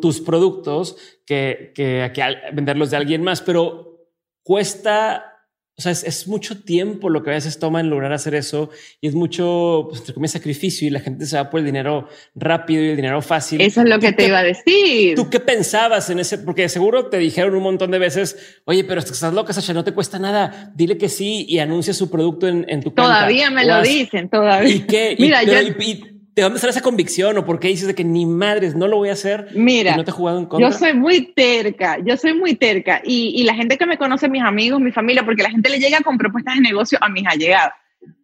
[0.00, 4.08] tus productos que, que, que venderlos de alguien más, pero
[4.42, 5.38] cuesta
[5.78, 8.68] o sea, es, es, mucho tiempo lo que a veces toma en lograr hacer eso
[9.00, 12.82] y es mucho, pues, entre sacrificio y la gente se va por el dinero rápido
[12.82, 13.60] y el dinero fácil.
[13.60, 15.14] Eso es lo que te iba a decir.
[15.14, 16.38] ¿Tú qué pensabas en ese?
[16.38, 19.92] Porque seguro te dijeron un montón de veces, oye, pero estás loca, Sasha, no te
[19.92, 20.72] cuesta nada.
[20.74, 24.74] Dile que sí y anuncia su producto en, en tu Todavía me lo dicen, todavía.
[24.74, 25.14] ¿Y qué?
[25.16, 25.52] Mira, yo...
[26.38, 28.98] ¿De dónde sale esa convicción o por qué dices de que ni madres no lo
[28.98, 29.48] voy a hacer?
[29.56, 30.70] Mira, no te he jugado en contra.
[30.70, 34.28] Yo soy muy terca, yo soy muy terca y, y, la gente que me conoce,
[34.28, 37.26] mis amigos, mi familia, porque la gente le llega con propuestas de negocio a mis
[37.26, 37.72] allegados.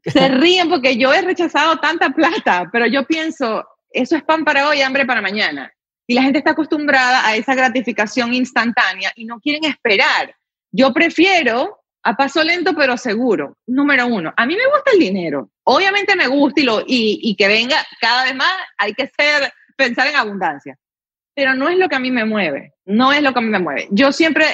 [0.04, 4.68] Se ríen porque yo he rechazado tanta plata, pero yo pienso, eso es pan para
[4.68, 5.72] hoy, hambre para mañana.
[6.06, 10.36] Y la gente está acostumbrada a esa gratificación instantánea y no quieren esperar.
[10.70, 13.56] Yo prefiero a paso lento pero seguro.
[13.66, 15.50] Número uno, a mí me gusta el dinero.
[15.64, 19.52] Obviamente me gusta y, lo, y, y, que venga cada vez más, hay que ser,
[19.76, 20.78] pensar en abundancia.
[21.34, 23.48] Pero no es lo que a mí me mueve, no es lo que a mí
[23.48, 23.88] me mueve.
[23.90, 24.46] Yo siempre,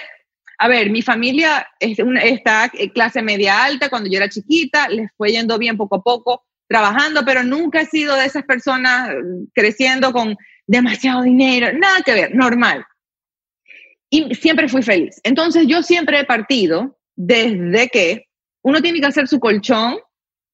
[0.59, 5.11] a ver, mi familia es una, está clase media alta, cuando yo era chiquita, les
[5.17, 9.11] fue yendo bien poco a poco, trabajando, pero nunca he sido de esas personas
[9.53, 10.37] creciendo con
[10.69, 12.87] demasiado dinero, nada que ver, normal.
[14.09, 15.21] Y siempre fui feliz.
[15.25, 18.29] Entonces yo siempre he partido desde que
[18.63, 19.99] uno tiene que hacer su colchón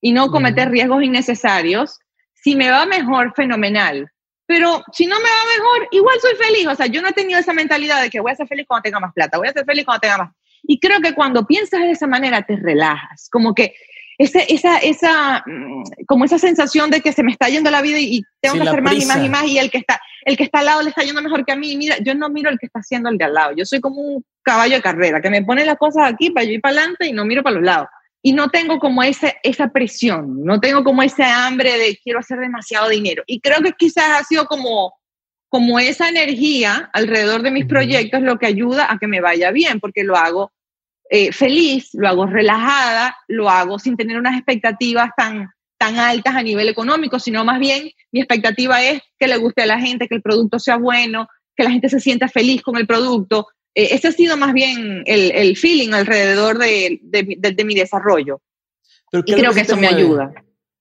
[0.00, 1.98] y no cometer riesgos innecesarios.
[2.34, 4.10] Si me va mejor, fenomenal.
[4.46, 6.66] Pero si no me va mejor, igual soy feliz.
[6.66, 8.82] O sea, yo no he tenido esa mentalidad de que voy a ser feliz cuando
[8.82, 10.32] tenga más plata, voy a ser feliz cuando tenga más.
[10.64, 13.74] Y creo que cuando piensas de esa manera te relajas, como que
[14.18, 17.98] esa, esa, esa, mm, como esa sensación de que se me está yendo la vida
[18.00, 20.44] y, tengo que hacer más y más y más y el que está, el que
[20.44, 21.76] está al lado le está yendo mejor que a mí.
[21.76, 23.52] Mira, yo no miro el que está haciendo el de al lado.
[23.56, 26.52] Yo soy como un caballo de carrera que me pone las cosas aquí para yo
[26.52, 27.88] ir para adelante y no miro para los lados.
[28.22, 32.38] Y no tengo como ese, esa presión, no tengo como ese hambre de quiero hacer
[32.38, 33.22] demasiado dinero.
[33.26, 34.94] Y creo que quizás ha sido como,
[35.48, 39.78] como esa energía alrededor de mis proyectos lo que ayuda a que me vaya bien,
[39.78, 40.52] porque lo hago
[41.10, 46.42] eh, feliz, lo hago relajada, lo hago sin tener unas expectativas tan, tan altas a
[46.42, 50.16] nivel económico, sino más bien mi expectativa es que le guste a la gente, que
[50.16, 53.46] el producto sea bueno, que la gente se sienta feliz con el producto.
[53.74, 57.74] Eh, ese ha sido más bien el, el feeling alrededor de, de, de, de mi
[57.74, 58.40] desarrollo.
[59.10, 60.32] Pero y creo que, que eso me ayuda.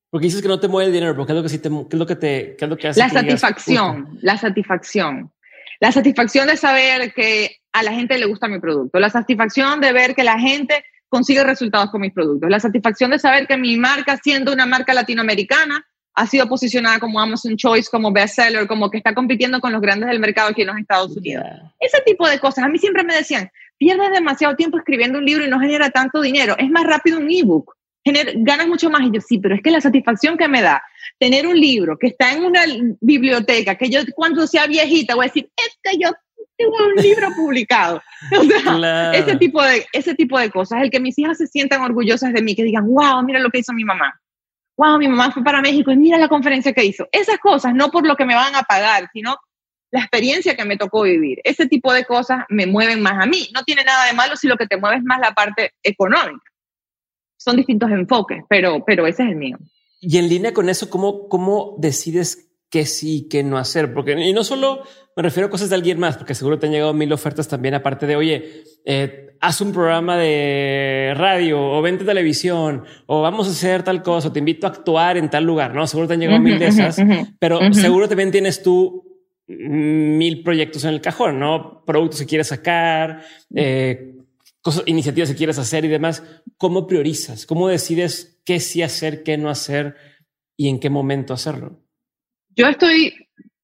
[0.10, 1.88] Porque dices que no te mueve el dinero, porque es lo que sí te, qué
[1.92, 3.00] es lo que te, qué es lo que hace.
[3.00, 5.32] La satisfacción, digas, la satisfacción.
[5.82, 9.92] La satisfacción de saber que a la gente le gusta mi producto, la satisfacción de
[9.92, 13.76] ver que la gente consigue resultados con mis productos, la satisfacción de saber que mi
[13.76, 18.98] marca, siendo una marca latinoamericana, ha sido posicionada como Amazon Choice, como bestseller, como que
[18.98, 21.44] está compitiendo con los grandes del mercado aquí en los Estados Unidos.
[21.44, 21.74] Yeah.
[21.82, 22.64] Ese tipo de cosas.
[22.64, 26.22] A mí siempre me decían, pierdes demasiado tiempo escribiendo un libro y no genera tanto
[26.22, 26.56] dinero.
[26.58, 27.76] Es más rápido un ebook.
[28.38, 29.02] Ganas mucho más.
[29.02, 30.82] Y yo, sí, pero es que la satisfacción que me da
[31.20, 32.62] tener un libro que está en una
[33.02, 36.12] biblioteca, que yo cuando sea viejita voy a decir, es que yo
[36.58, 38.02] tengo un libro publicado.
[38.40, 39.18] O sea, claro.
[39.18, 42.42] ese, tipo de, ese tipo de cosas, el que mis hijas se sientan orgullosas de
[42.42, 44.20] mí, que digan, wow, mira lo que hizo mi mamá.
[44.78, 47.08] Wow, mi mamá fue para México y mira la conferencia que hizo.
[47.12, 49.38] Esas cosas, no por lo que me van a pagar, sino
[49.92, 51.40] la experiencia que me tocó vivir.
[51.44, 53.48] Ese tipo de cosas me mueven más a mí.
[53.54, 56.52] No tiene nada de malo si lo que te mueve es más la parte económica.
[57.38, 59.58] Son distintos enfoques, pero, pero ese es el mío.
[60.02, 63.94] Y en línea con eso, ¿cómo, cómo decides qué sí, qué no hacer?
[63.94, 64.84] Porque, y no solo
[65.16, 67.74] me refiero a cosas de alguien más, porque seguro te han llegado mil ofertas también,
[67.74, 73.48] aparte de, oye, eh, haz un programa de radio o vente a televisión o vamos
[73.48, 75.88] a hacer tal cosa, o te invito a actuar en tal lugar, ¿no?
[75.88, 77.74] Seguro te han llegado uh -huh, mil de esas, uh -huh, pero uh -huh.
[77.74, 79.06] seguro también tienes tú
[79.48, 81.82] mil proyectos en el cajón, ¿no?
[81.86, 83.22] Productos que quieres sacar,
[83.56, 84.16] eh,
[84.60, 86.24] cosas, iniciativas que quieres hacer y demás.
[86.58, 87.46] ¿Cómo priorizas?
[87.46, 89.96] ¿Cómo decides qué sí hacer, qué no hacer?
[90.58, 91.82] y en qué momento hacerlo?
[92.56, 93.14] Yo estoy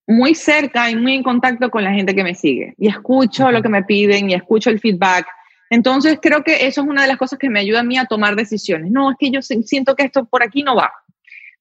[0.08, 3.62] muy cerca y muy en contacto con la gente que me sigue y escucho lo
[3.62, 5.26] que me piden y escucho el feedback.
[5.70, 8.06] Entonces creo que eso es una de las cosas que me ayuda a mí a
[8.06, 8.92] tomar decisiones.
[8.92, 10.92] No, es que yo siento que esto por aquí no va,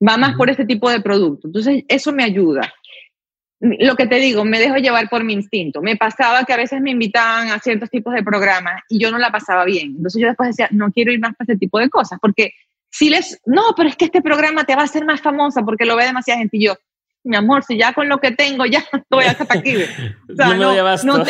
[0.07, 1.47] va más por este tipo de producto.
[1.47, 2.73] Entonces eso me ayuda.
[3.61, 5.81] Lo que te digo, me dejo llevar por mi instinto.
[5.83, 9.19] Me pasaba que a veces me invitaban a ciertos tipos de programas y yo no
[9.19, 9.95] la pasaba bien.
[9.97, 12.53] Entonces yo después decía, no quiero ir más para ese tipo de cosas, porque
[12.91, 15.85] si les, no, pero es que este programa te va a hacer más famosa porque
[15.85, 16.57] lo ve demasiada gente.
[16.57, 16.75] Y yo,
[17.25, 19.77] mi amor, si ya con lo que tengo ya estoy hasta aquí.
[20.31, 21.25] O sea, no, no,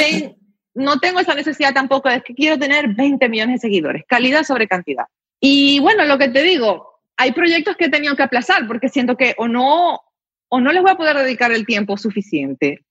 [0.74, 4.68] no, tengo esa necesidad tampoco, es que quiero tener 20 millones de seguidores, calidad sobre
[4.68, 5.06] cantidad.
[5.40, 9.16] Y bueno, lo que te digo, hay proyectos que he tenido que aplazar porque siento
[9.16, 10.00] que o no,
[10.48, 12.84] o no les voy a poder dedicar el tiempo suficiente,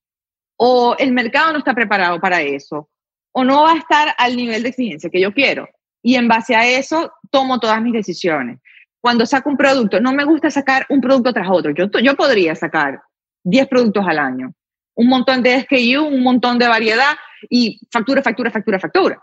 [0.56, 2.90] o el mercado no está preparado para eso,
[3.32, 5.68] o no va a estar al nivel de exigencia que yo quiero.
[6.02, 8.58] Y en base a eso tomo todas mis decisiones
[9.00, 11.72] cuando saco un producto, no me gusta sacar un producto tras otro.
[11.72, 13.00] Yo, yo podría sacar
[13.44, 14.52] 10 productos al año,
[14.94, 17.16] un montón de SKU, un montón de variedad
[17.48, 19.22] y factura, factura, factura, factura.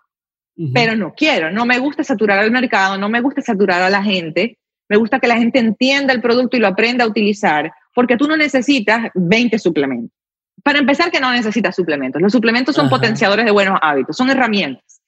[0.73, 4.01] Pero no quiero, no me gusta saturar al mercado, no me gusta saturar a la
[4.01, 4.57] gente,
[4.89, 8.27] me gusta que la gente entienda el producto y lo aprenda a utilizar, porque tú
[8.27, 10.17] no necesitas 20 suplementos.
[10.63, 12.19] Para empezar, que no necesitas suplementos.
[12.19, 15.01] Los suplementos son potenciadores de buenos hábitos, son herramientas.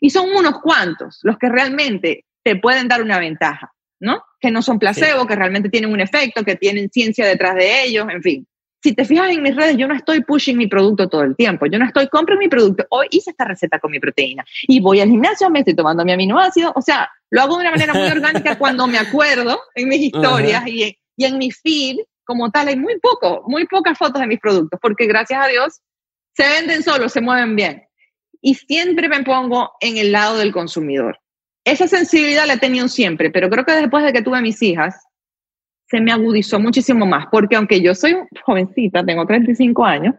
[0.00, 3.72] Y son unos cuantos los que realmente te pueden dar una ventaja.
[4.00, 4.22] ¿No?
[4.40, 8.06] Que no son placebo, que realmente tienen un efecto, que tienen ciencia detrás de ellos,
[8.10, 8.46] en fin.
[8.82, 11.66] Si te fijas en mis redes, yo no estoy pushing mi producto todo el tiempo.
[11.66, 12.86] Yo no estoy, compro mi producto.
[12.90, 16.12] Hoy hice esta receta con mi proteína y voy al gimnasio, me estoy tomando mi
[16.12, 16.72] aminoácido.
[16.76, 20.66] O sea, lo hago de una manera muy orgánica cuando me acuerdo en mis historias
[20.68, 22.68] y, y en mi feed como tal.
[22.68, 25.80] Hay muy poco, muy pocas fotos de mis productos porque gracias a Dios
[26.34, 27.82] se venden solos, se mueven bien.
[28.40, 31.18] Y siempre me pongo en el lado del consumidor
[31.70, 34.94] esa sensibilidad la he tenido siempre, pero creo que después de que tuve mis hijas,
[35.90, 40.14] se me agudizó muchísimo más, porque aunque yo soy jovencita, tengo 35 años,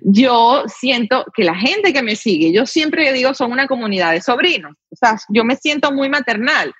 [0.00, 4.22] yo siento que la gente que me sigue, yo siempre digo, son una comunidad de
[4.22, 6.72] sobrinos, o sea, yo me siento muy maternal.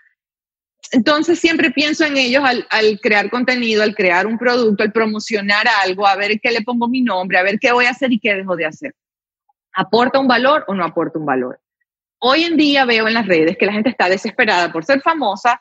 [0.91, 5.67] Entonces siempre pienso en ellos al, al, crear contenido, al crear un producto, al promocionar
[5.85, 8.19] algo, a ver qué le pongo mi nombre, a ver qué voy a hacer y
[8.19, 8.95] qué dejo de hacer.
[9.75, 11.62] ¿Aporta un valor o no aporta un valor?
[12.25, 15.61] Hoy en día veo en las redes que la gente está desesperada por ser famosa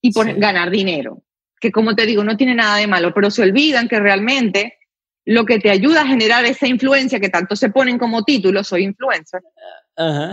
[0.00, 1.22] y por ganar dinero,
[1.60, 4.78] que como te digo, no tiene nada de malo, pero se olvidan que realmente
[5.26, 8.84] lo que te ayuda a generar esa influencia que tanto se ponen como título, soy
[8.84, 9.42] influencer,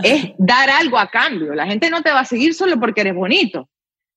[0.02, 1.54] es dar algo a cambio.
[1.54, 3.68] La gente no te va a seguir solo porque eres bonito.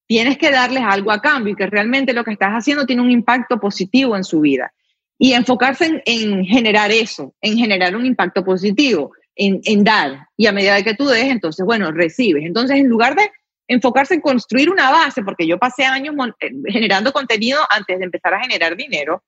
[0.08, 3.12] Tienes que darles algo a cambio y que realmente lo que estás haciendo tiene un
[3.12, 4.72] impacto positivo en su vida.
[5.17, 10.84] Y enfocarse en generar eso, en generar un impacto positivo en, dar y a medida
[10.84, 12.44] que tú des, entonces, bueno, recibes.
[12.46, 13.32] Entonces, en lugar de
[13.68, 18.34] enfocarse en construir una base, porque yo pasé años eh, generando contenido antes de empezar
[18.34, 19.24] a generar dinero,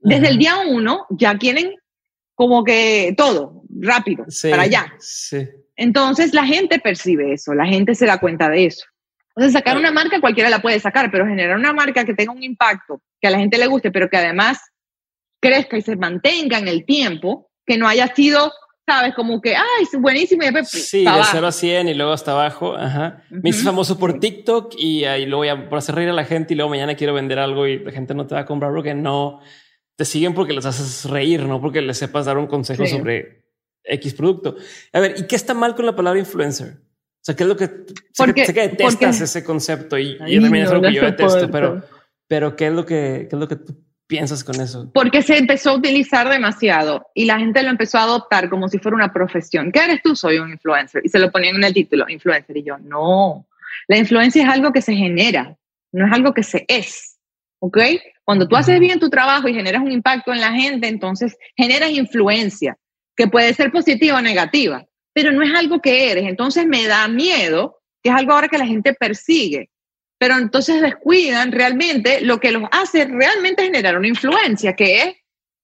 [0.00, 1.74] desde el día uno ya quieren
[2.34, 4.92] como que todo, rápido, para allá.
[5.76, 8.86] Entonces la gente percibe eso, la gente se da cuenta de eso.
[9.36, 12.42] Entonces sacar una marca cualquiera la puede sacar, pero generar una marca que tenga un
[12.42, 14.58] impacto, que a la gente le guste, pero que además
[15.40, 18.52] crezca y se mantenga en el tiempo, que no haya sido
[18.86, 19.14] ¿sabes?
[19.14, 20.42] Como que, ay, es buenísimo.
[20.42, 22.76] Y sí, de 0 a 100 y luego hasta abajo.
[22.76, 23.22] Ajá.
[23.30, 26.24] Me hice famoso por TikTok y ahí lo voy a por hacer reír a la
[26.24, 28.72] gente y luego mañana quiero vender algo y la gente no te va a comprar
[28.72, 29.40] porque no
[29.96, 33.44] te siguen porque les haces reír, no porque les sepas dar un consejo sobre
[33.84, 34.56] X producto.
[34.92, 36.78] A ver, ¿y qué está mal con la palabra influencer?
[37.22, 37.68] O sea, ¿qué es lo que
[38.16, 41.84] porque, sé, que, detestas ese concepto y, yo también es lo que yo detesto, pero,
[42.26, 44.90] pero ¿qué es lo que, qué es lo que tú piensas con eso?
[44.92, 48.78] Porque se empezó a utilizar demasiado y la gente lo empezó a adoptar como si
[48.78, 49.72] fuera una profesión.
[49.72, 50.14] ¿Qué eres tú?
[50.14, 51.02] Soy un influencer.
[51.04, 52.56] Y se lo ponían en el título, influencer.
[52.56, 53.46] Y yo, no.
[53.88, 55.56] La influencia es algo que se genera,
[55.92, 57.18] no es algo que se es.
[57.58, 57.78] ¿Ok?
[58.24, 61.90] Cuando tú haces bien tu trabajo y generas un impacto en la gente, entonces generas
[61.90, 62.76] influencia,
[63.16, 66.24] que puede ser positiva o negativa, pero no es algo que eres.
[66.24, 69.70] Entonces me da miedo, que es algo ahora que la gente persigue
[70.22, 75.14] pero entonces descuidan realmente lo que los hace realmente generar una influencia, que es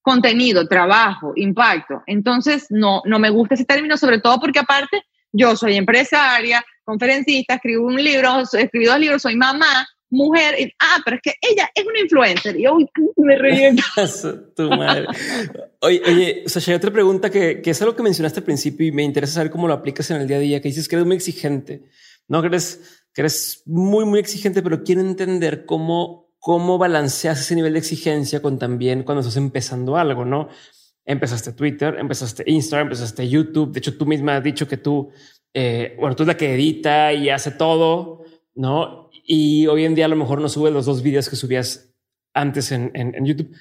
[0.02, 2.02] contenido, trabajo, impacto.
[2.08, 7.54] Entonces, no, no me gusta ese término, sobre todo porque aparte yo soy empresaria, conferencista,
[7.54, 10.56] escribo un libro, escribí dos libros, soy mamá, mujer.
[10.80, 12.58] ah, pero es que ella es una influencer.
[12.58, 12.84] Y hoy
[13.16, 13.84] me reviento.
[15.82, 19.04] Oye, oye, hay otra pregunta que, que es algo que mencionaste al principio y me
[19.04, 21.14] interesa saber cómo lo aplicas en el día a día, que dices que eres muy
[21.14, 21.84] exigente,
[22.26, 22.42] ¿no?
[22.42, 28.40] Eres eres muy, muy exigente, pero quiero entender cómo, cómo balanceas ese nivel de exigencia
[28.40, 30.48] con también cuando estás empezando algo, ¿no?
[31.04, 33.72] Empezaste Twitter, empezaste Instagram, empezaste YouTube.
[33.72, 35.10] De hecho, tú misma has dicho que tú,
[35.54, 39.10] eh, bueno, tú es la que edita y hace todo, ¿no?
[39.12, 41.94] Y hoy en día a lo mejor no subes los dos vídeos que subías
[42.34, 43.54] antes en, en, YouTube.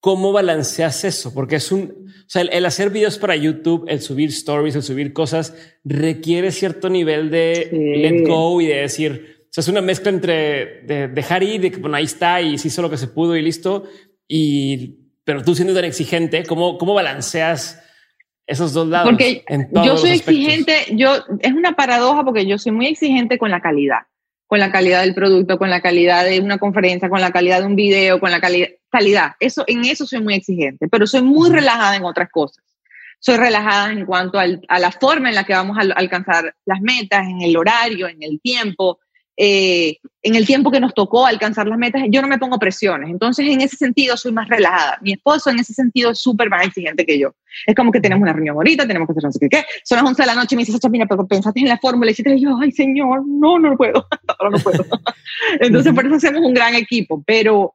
[0.00, 1.34] ¿Cómo balanceas eso?
[1.34, 5.12] Porque es un, o sea, el, hacer videos para YouTube, el subir stories, el subir
[5.12, 5.54] cosas,
[5.84, 10.82] requiere cierto nivel de let go y de decir, o sea, es una mezcla entre
[10.82, 13.36] de dejar ir, de que bueno, ahí está y se hizo lo que se pudo
[13.36, 13.84] y listo.
[14.28, 17.82] Y, pero tú siendo tan exigente, ¿cómo, cómo balanceas
[18.46, 19.08] esos dos lados?
[19.08, 19.44] Porque
[19.84, 24.02] yo soy exigente, yo, es una paradoja porque yo soy muy exigente con la calidad
[24.46, 27.66] con la calidad del producto, con la calidad de una conferencia, con la calidad de
[27.66, 29.32] un video, con la calidad, calidad.
[29.40, 32.64] Eso, en eso soy muy exigente, pero soy muy relajada en otras cosas.
[33.18, 37.26] Soy relajada en cuanto a la forma en la que vamos a alcanzar las metas,
[37.26, 39.00] en el horario, en el tiempo,
[39.36, 43.10] eh, en el tiempo que nos tocó alcanzar las metas, yo no me pongo presiones.
[43.10, 44.98] Entonces, en ese sentido, soy más relajada.
[45.02, 47.34] Mi esposo, en ese sentido, es súper más exigente que yo.
[47.66, 50.06] Es como que tenemos una reunión ahorita, tenemos que hacer no sé qué, Son las
[50.06, 52.58] 11 de la noche y me dice, mira, pero pensaste en la fórmula y yo,
[52.60, 54.06] ay, señor, no, no puedo.
[54.38, 54.84] Ahora no puedo.
[55.60, 57.22] Entonces, por eso hacemos un gran equipo.
[57.26, 57.74] Pero,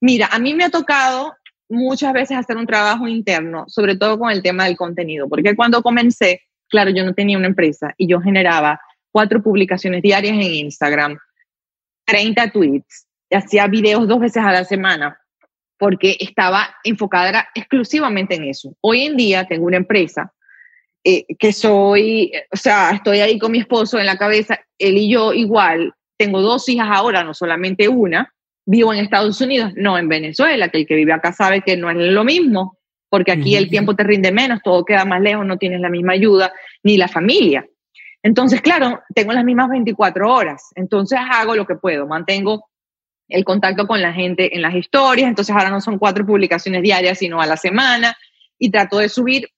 [0.00, 1.34] mira, a mí me ha tocado
[1.68, 5.82] muchas veces hacer un trabajo interno, sobre todo con el tema del contenido, porque cuando
[5.82, 8.80] comencé, claro, yo no tenía una empresa y yo generaba
[9.14, 11.16] cuatro publicaciones diarias en Instagram,
[12.04, 15.16] 30 tweets, hacía videos dos veces a la semana,
[15.78, 18.74] porque estaba enfocada exclusivamente en eso.
[18.80, 20.32] Hoy en día tengo una empresa
[21.04, 25.08] eh, que soy, o sea, estoy ahí con mi esposo en la cabeza, él y
[25.08, 28.34] yo igual, tengo dos hijas ahora, no solamente una,
[28.66, 31.88] vivo en Estados Unidos, no en Venezuela, que el que vive acá sabe que no
[31.88, 35.56] es lo mismo, porque aquí el tiempo te rinde menos, todo queda más lejos, no
[35.56, 37.64] tienes la misma ayuda, ni la familia.
[38.24, 42.66] Entonces, claro, tengo las mismas 24 horas, entonces hago lo que puedo, mantengo
[43.28, 47.18] el contacto con la gente en las historias, entonces ahora no son cuatro publicaciones diarias,
[47.18, 48.16] sino a la semana,
[48.58, 49.50] y trato de subir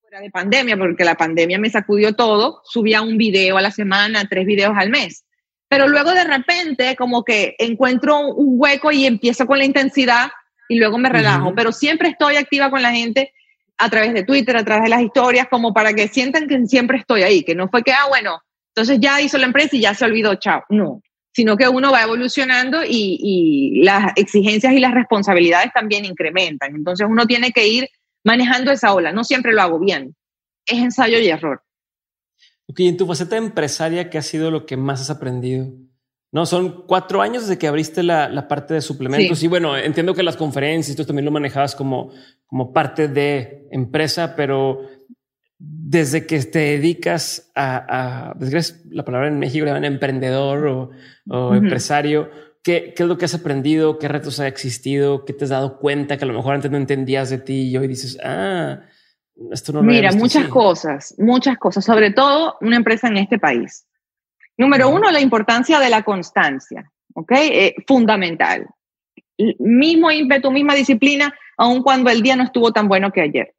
[0.00, 4.26] fuera de pandemia, porque la pandemia me sacudió todo, subía un video a la semana,
[4.28, 5.24] tres videos al mes.
[5.68, 10.28] Pero luego de repente como que encuentro un hueco y empiezo con la intensidad
[10.68, 13.32] y luego me relajo, pero siempre estoy activa con la gente
[13.78, 16.98] a través de Twitter, a través de las historias, como para que sientan que siempre
[16.98, 18.40] estoy ahí, que no fue que, ah, bueno,
[18.74, 20.62] entonces ya hizo la empresa y ya se olvidó, chao.
[20.68, 26.76] No, sino que uno va evolucionando y, las exigencias y las responsabilidades también incrementan.
[26.76, 27.88] Entonces uno tiene que ir
[28.24, 29.12] manejando esa ola.
[29.12, 30.14] No siempre lo hago bien.
[30.66, 31.62] Es ensayo y error.
[32.66, 35.66] Ok, en tu faceta empresaria, ¿qué ha sido lo que más has aprendido?
[36.32, 39.42] No, son cuatro años desde que abriste la, la parte de suplementos.
[39.42, 42.10] Y bueno, entiendo que las conferencias, tú también lo manejabas como,
[42.46, 44.80] como parte de empresa, pero
[45.58, 48.34] desde que te dedicas a, a
[48.90, 50.90] la palabra en México le llaman emprendedor o,
[51.28, 52.30] o empresario,
[52.62, 53.98] ¿qué, ¿qué, es lo que has aprendido?
[53.98, 55.26] ¿Qué retos ha existido?
[55.26, 57.76] ¿Qué te has dado cuenta que a lo mejor antes no entendías de ti y
[57.76, 58.80] hoy dices, ah,
[59.50, 63.86] esto no lo Mira, muchas cosas, muchas cosas, sobre todo una empresa en este país.
[64.62, 67.32] Número uno, la importancia de la constancia, ¿ok?
[67.32, 68.68] Eh, fundamental.
[69.58, 73.56] Mismo ímpetu, misma disciplina, aun cuando el día no estuvo tan bueno que ayer.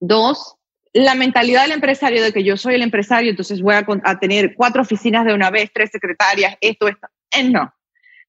[0.00, 0.56] Dos,
[0.92, 4.82] la mentalidad del empresario de que yo soy el empresario, entonces voy a, tener cuatro
[4.82, 7.06] oficinas de una vez, tres secretarias, esto, esto.
[7.30, 7.72] Eh, no.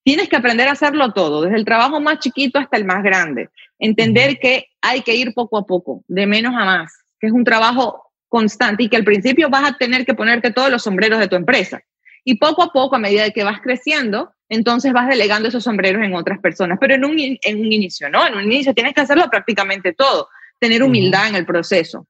[0.03, 3.49] Tienes que aprender a hacerlo todo, desde el trabajo más chiquito hasta el más grande.
[3.79, 7.43] Entender que hay que ir poco a poco, de menos a más, que es un
[7.43, 11.27] trabajo constante y que al principio vas a tener que ponerte todos los sombreros de
[11.27, 11.81] tu empresa.
[12.23, 16.15] Y poco a poco, a medida que vas creciendo, entonces vas delegando esos sombreros en
[16.15, 16.77] otras personas.
[16.79, 18.25] Pero en un, en un inicio, ¿no?
[18.25, 22.07] En un inicio tienes que hacerlo prácticamente todo, tener humildad en el proceso.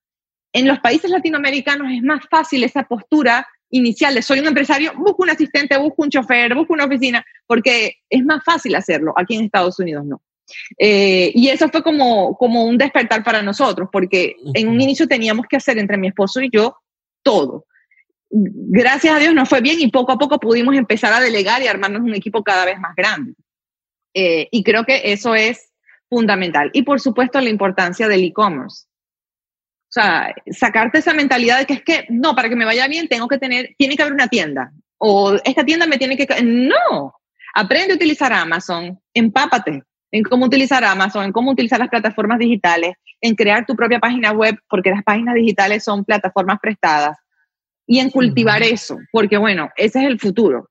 [0.54, 5.24] En los países latinoamericanos es más fácil esa postura inicial de soy un empresario, busco
[5.24, 9.14] un asistente, busco un chofer, busco una oficina, porque es más fácil hacerlo.
[9.18, 10.22] Aquí en Estados Unidos no.
[10.78, 15.46] Eh, y eso fue como, como un despertar para nosotros, porque en un inicio teníamos
[15.48, 16.78] que hacer entre mi esposo y yo
[17.24, 17.66] todo.
[18.30, 21.68] Gracias a Dios nos fue bien y poco a poco pudimos empezar a delegar y
[21.68, 23.34] armarnos un equipo cada vez más grande.
[24.14, 25.72] Eh, y creo que eso es
[26.10, 26.70] fundamental.
[26.74, 28.86] Y por supuesto la importancia del e-commerce.
[28.86, 33.10] O sea, sacarte esa mentalidad de que es que, no, para que me vaya bien
[33.10, 34.72] tengo que tener, tiene que haber una tienda.
[34.98, 36.28] O esta tienda me tiene que...
[36.44, 37.14] No,
[37.54, 42.96] aprende a utilizar Amazon, empápate, en cómo utilizar Amazon, en cómo utilizar las plataformas digitales,
[43.22, 47.18] en crear tu propia página web, porque las páginas digitales son plataformas prestadas,
[47.88, 50.70] y en cultivar eso, porque bueno, ese es el futuro.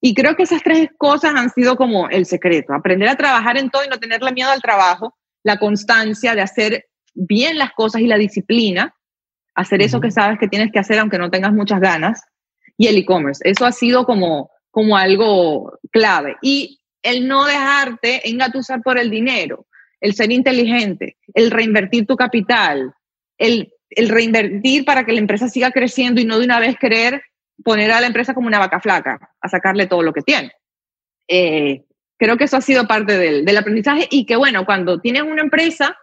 [0.00, 3.70] Y creo que esas tres cosas han sido como el secreto, aprender a trabajar en
[3.70, 8.06] todo y no tenerle miedo al trabajo, la constancia de hacer bien las cosas y
[8.06, 8.94] la disciplina,
[9.54, 12.22] hacer eso que sabes que tienes que hacer aunque no tengas muchas ganas,
[12.78, 13.42] y el e-commerce.
[13.44, 16.36] Eso ha sido como, como algo clave.
[16.40, 19.66] Y el no dejarte engatusar por el dinero,
[20.00, 22.94] el ser inteligente, el reinvertir tu capital,
[23.38, 27.22] el, reinvertir para que la empresa siga creciendo y no de una vez querer
[27.64, 30.52] poner a la empresa como una vaca flaca, a sacarle todo lo que tiene.
[31.28, 31.84] Eh,
[32.16, 35.96] creo que eso ha sido parte del, aprendizaje y que bueno, cuando tienes una empresa,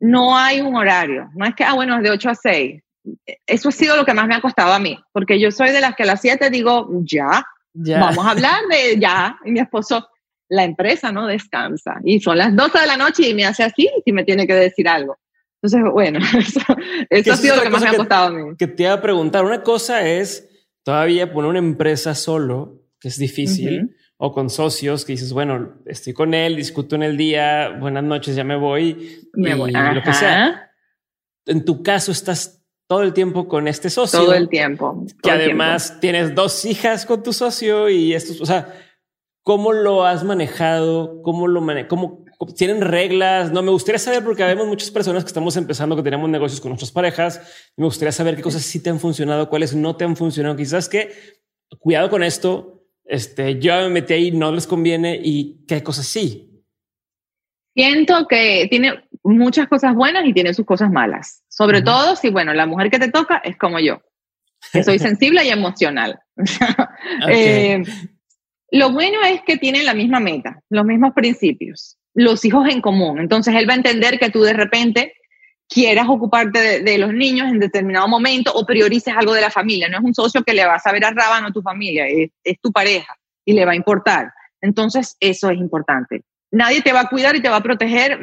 [0.00, 2.82] no hay un horario, no es que, ah, bueno, es de 8 a 6.
[3.46, 5.80] Eso ha sido lo que más me ha costado a mí, porque yo soy de
[5.80, 7.46] las que a las 7 digo, ya,
[7.76, 8.00] ya.
[8.00, 10.08] vamos a hablar de ya, y mi esposo,
[10.48, 13.88] la empresa no descansa, y son las 12 de la noche y me hace así
[14.04, 15.18] si me tiene que decir algo.
[15.62, 16.60] Entonces, bueno, eso,
[17.10, 18.56] eso ha sido lo que más me ha costado a mí.
[18.58, 20.48] Que te iba a preguntar, una cosa es
[20.82, 26.12] todavía poner una empresa solo, que es difícil, o con socios que dices, bueno, estoy
[26.12, 29.72] con él, discuto en el día, buenas noches, ya me voy, me voy.
[29.72, 30.70] lo que sea.
[31.46, 34.20] En tu caso estás todo el tiempo con este socio.
[34.20, 35.04] Todo el tiempo.
[35.22, 38.72] que además tienes dos hijas con tu socio y esto, o sea,
[39.42, 41.22] ¿cómo lo has manejado?
[41.22, 41.88] ¿Cómo lo manejas?
[41.88, 42.26] ¿Cómo,
[42.56, 43.52] tienen reglas.
[43.52, 46.70] No me gustaría saber porque vemos muchas personas que estamos empezando, que tenemos negocios con
[46.70, 47.70] nuestras parejas.
[47.76, 50.56] Me gustaría saber qué cosas sí te han funcionado, cuáles no te han funcionado.
[50.56, 51.12] Quizás que
[51.78, 52.84] cuidado con esto.
[53.04, 56.64] Este, yo me metí ahí, no les conviene y qué cosas sí.
[57.74, 61.42] Siento que tiene muchas cosas buenas y tiene sus cosas malas.
[61.48, 64.00] Sobre todo si, bueno, la mujer que te toca es como yo,
[64.72, 66.20] que soy sensible y emocional.
[67.28, 67.82] Eh,
[68.72, 73.20] lo bueno es que tienen la misma meta, los mismos principios los hijos en común.
[73.20, 75.14] Entonces él va a entender que tú de repente
[75.68, 79.88] quieras ocuparte de, los niños en determinado momento o priorices algo de la familia.
[79.88, 82.72] No es un socio que le va a saber a Rábano tu familia, es, tu
[82.72, 83.14] pareja
[83.44, 84.32] y le va a importar.
[84.62, 86.22] Entonces eso es importante.
[86.50, 88.18] Nadie te va a cuidar y te va a proteger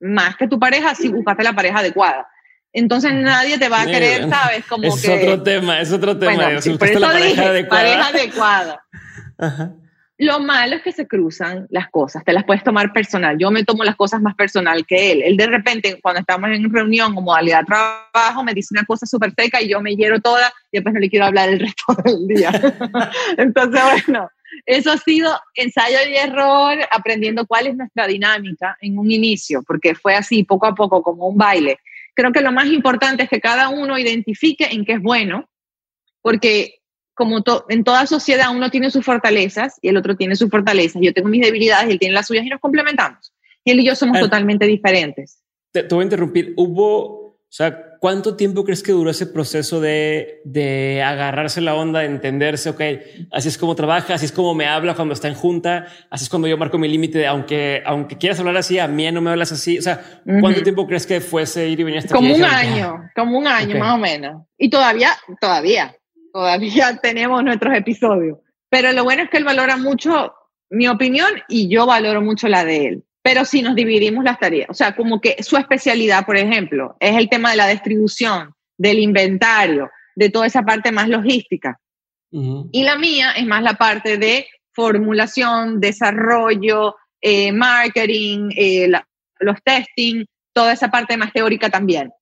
[0.00, 2.28] más que tu pareja si buscaste la pareja adecuada.
[2.72, 4.66] Entonces nadie te va a querer, ¿sabes?
[4.66, 6.34] Como es que, otro tema, es otro tema.
[6.34, 7.82] Bueno, por eso la pareja adecuada.
[7.82, 8.84] Pareja adecuada.
[9.38, 9.72] Ajá.
[10.18, 13.36] Lo malo es que se cruzan las cosas, te las puedes tomar personal.
[13.38, 15.22] Yo me tomo las cosas más personal que él.
[15.22, 19.04] Él de repente, cuando estamos en reunión o modalidad de trabajo, me dice una cosa
[19.04, 21.84] súper seca y yo me hiero toda y después no le quiero hablar el resto
[22.04, 22.50] del día.
[23.36, 24.30] Entonces, bueno,
[24.64, 29.94] eso ha sido ensayo y error, aprendiendo cuál es nuestra dinámica en un inicio, porque
[29.94, 31.78] fue así, poco a poco, como un baile.
[32.14, 35.48] Creo que lo más importante es que cada uno identifique en qué es bueno,
[36.22, 36.80] porque
[37.16, 41.00] como en toda sociedad uno tiene sus fortalezas y el otro tiene sus fortalezas.
[41.02, 43.32] Yo tengo mis debilidades él tiene las suyas y nos complementamos.
[43.64, 45.42] Y él y yo somos totalmente diferentes.
[45.72, 46.52] Te, voy a interrumpir.
[46.56, 52.00] Hubo, o sea, ¿cuánto tiempo crees que duró ese proceso de, de agarrarse la onda,
[52.00, 52.70] de entenderse?
[52.70, 52.80] Ok,
[53.32, 56.28] así es como trabaja, así es como me habla cuando está en junta, así es
[56.28, 57.26] cuando yo marco mi límite.
[57.26, 59.78] Aunque, aunque quieras hablar así, a mí no me hablas así.
[59.78, 63.38] O sea, ¿cuánto tiempo crees que fuese ir y venir hasta Como un año, como
[63.38, 64.42] un año más o menos.
[64.58, 65.96] Y todavía, todavía
[66.36, 68.38] todavía tenemos nuestros episodios.
[68.68, 70.34] Pero lo bueno es que él valora mucho
[70.68, 73.04] mi opinión y yo valoro mucho la de él.
[73.26, 77.16] Pero si nos dividimos las tareas, o sea, como que su especialidad, por ejemplo, es
[77.16, 81.76] el tema de la distribución, del inventario, de toda esa parte más logística.
[82.30, 88.88] Y la mía es más la parte de formulación, desarrollo, eh, marketing, eh,
[89.40, 92.12] los testing, toda esa parte más teórica también.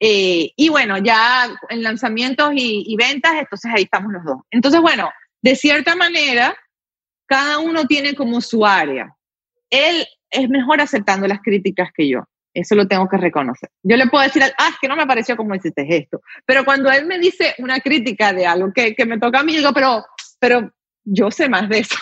[0.00, 4.38] Eh, y bueno, ya en lanzamientos y, ventas, entonces ahí estamos los dos.
[4.50, 5.08] Entonces, bueno,
[5.40, 6.56] de cierta manera,
[7.26, 9.14] cada uno tiene como su área.
[9.70, 12.24] Él es mejor aceptando las críticas que yo.
[12.54, 13.70] Eso lo tengo que reconocer.
[13.82, 16.20] Yo le puedo decir, ah, es que no me pareció como hiciste esto.
[16.44, 19.56] Pero cuando él me dice una crítica de algo que, que me toca a mí,
[19.56, 20.04] digo, pero,
[20.40, 20.72] pero
[21.04, 21.96] yo sé más de eso.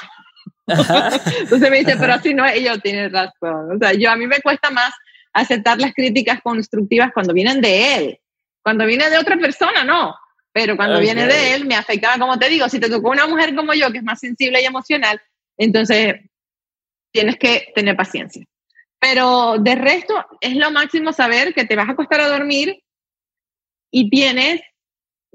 [0.66, 3.76] Entonces me dice, pero así no, yo tiene razón.
[3.76, 4.92] O sea, yo a mí me cuesta más
[5.32, 8.20] aceptar las críticas constructivas cuando vienen de él.
[8.62, 10.14] Cuando viene de otra persona, no.
[10.52, 13.54] Pero cuando viene de él, me afectaba, como te digo, si te tocó una mujer
[13.54, 15.20] como yo, que es más sensible y emocional,
[15.58, 16.14] entonces
[17.16, 18.44] tienes que tener paciencia.
[19.00, 22.82] Pero de resto, es lo máximo saber que te vas a acostar a dormir
[23.90, 24.60] y tienes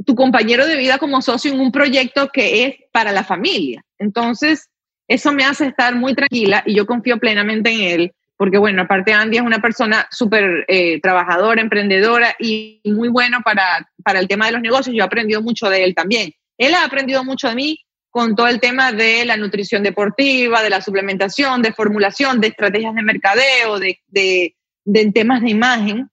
[0.06, 3.84] tu compañero de vida como socio en un proyecto que es para la familia.
[3.98, 4.70] Entonces,
[5.08, 9.14] eso me hace estar muy tranquila y yo confío plenamente en él porque bueno, aparte
[9.14, 14.48] Andy es una persona súper eh, trabajadora, emprendedora y muy bueno para, para el tema
[14.48, 14.96] de los negocios.
[14.96, 16.32] Yo he aprendido mucho de él también.
[16.58, 17.80] Él ha aprendido mucho de mí
[18.12, 22.94] con todo el tema de la nutrición deportiva, de la suplementación, de formulación, de estrategias
[22.94, 24.56] de mercadeo, de, de,
[24.86, 26.10] de temas de imagen.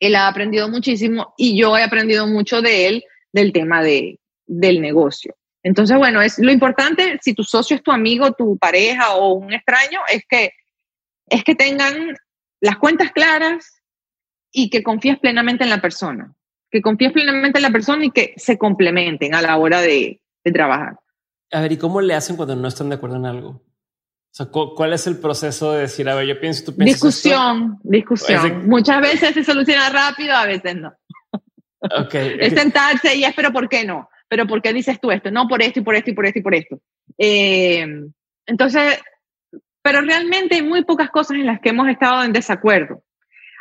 [0.00, 4.80] Él ha aprendido muchísimo y yo he aprendido mucho de él del tema de, del
[4.80, 5.36] negocio.
[5.62, 9.52] Entonces, bueno, es lo importante, si tu socio es tu amigo, tu pareja o un
[9.52, 10.52] extraño, es que
[11.30, 12.16] es que tengan
[12.60, 13.82] las cuentas claras
[14.50, 16.34] y que confíes plenamente en la persona,
[16.70, 20.20] que confíes plenamente en la persona y que se complementen a la hora de,
[20.50, 20.98] trabajar.
[21.50, 23.48] A ver, ¿y cómo le hacen cuando no están de acuerdo en algo?
[23.50, 27.78] O sea, ¿cuál es el proceso de decir, a ver, yo pienso, tú piensas Discusión,
[27.82, 28.68] discusión.
[28.68, 30.92] Muchas veces se soluciona rápido, a veces no.
[31.80, 34.08] Okay, es sentarse y es, pero ¿por qué no?
[34.28, 35.30] ¿Pero por qué dices tú esto?
[35.30, 36.80] No, por esto y por esto y por esto y por esto.
[37.16, 37.86] Eh,
[38.46, 39.00] entonces,
[39.82, 43.02] pero realmente hay muy pocas cosas en las que hemos estado en desacuerdo.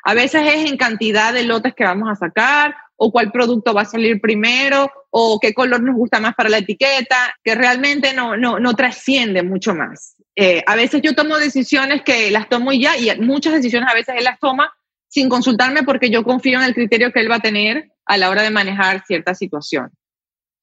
[0.04, 3.82] A veces es en cantidad de lotes que vamos a sacar o cuál producto va
[3.82, 8.38] a salir primero o qué color nos gusta más para la etiqueta, que realmente no,
[8.38, 10.16] no, no trasciende mucho más.
[10.36, 14.16] Eh, a veces yo tomo decisiones que las tomo ya y muchas decisiones a veces
[14.18, 14.72] él las toma
[15.08, 18.30] sin consultarme porque yo confío en el criterio que él va a tener a la
[18.30, 19.92] hora de manejar cierta situación.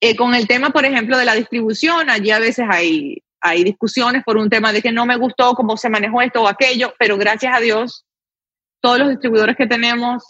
[0.00, 4.22] Eh, con el tema, por ejemplo, de la distribución, allí a veces hay, hay discusiones
[4.24, 7.16] por un tema de que no me gustó cómo se manejó esto o aquello, pero
[7.16, 8.04] gracias a Dios,
[8.80, 10.24] todos los distribuidores que tenemos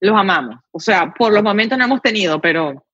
[0.00, 0.56] los amamos.
[0.70, 2.86] O sea, por los momentos no hemos tenido, pero...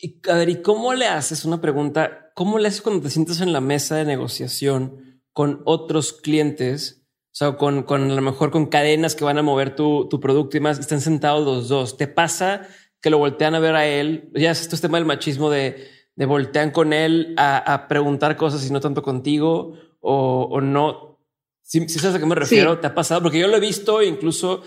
[0.00, 2.32] Y, a ver, ¿y cómo le haces una pregunta?
[2.34, 7.06] ¿Cómo le haces cuando te sientas en la mesa de negociación con otros clientes?
[7.26, 10.18] O sea, con, con a lo mejor con cadenas que van a mover tu, tu
[10.18, 11.96] producto y más, están sentados los dos.
[11.96, 12.66] ¿Te pasa
[13.00, 14.30] que lo voltean a ver a él?
[14.34, 15.86] Ya es este tema del machismo de,
[16.16, 21.20] de voltean con él a, a, preguntar cosas y no tanto contigo o, o no.
[21.62, 22.80] Si, si sabes a qué me refiero, sí.
[22.80, 24.62] te ha pasado porque yo lo he visto incluso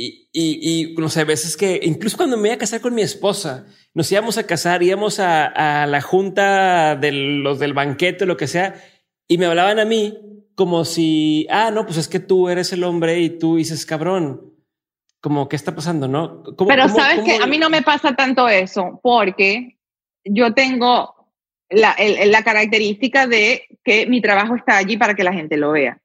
[0.00, 3.02] y, y, y, no sé, veces que incluso cuando me iba a casar con mi
[3.02, 3.66] esposa,
[3.98, 5.46] nos íbamos a casar, íbamos a,
[5.82, 8.76] a la junta de los del banquete, lo que sea,
[9.26, 10.16] y me hablaban a mí
[10.54, 14.54] como si, ah, no, pues es que tú eres el hombre y tú dices, cabrón,
[15.20, 16.44] como, ¿qué está pasando, no?
[16.56, 19.78] ¿Cómo, Pero cómo, sabes que a mí no me pasa tanto eso, porque
[20.22, 21.32] yo tengo
[21.68, 25.72] la, el, la característica de que mi trabajo está allí para que la gente lo
[25.72, 25.98] vea.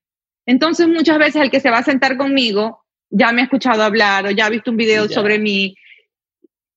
[0.48, 4.26] Entonces, muchas veces el que se va a sentar conmigo ya me ha escuchado hablar
[4.26, 5.76] o ya ha visto un video sobre mí.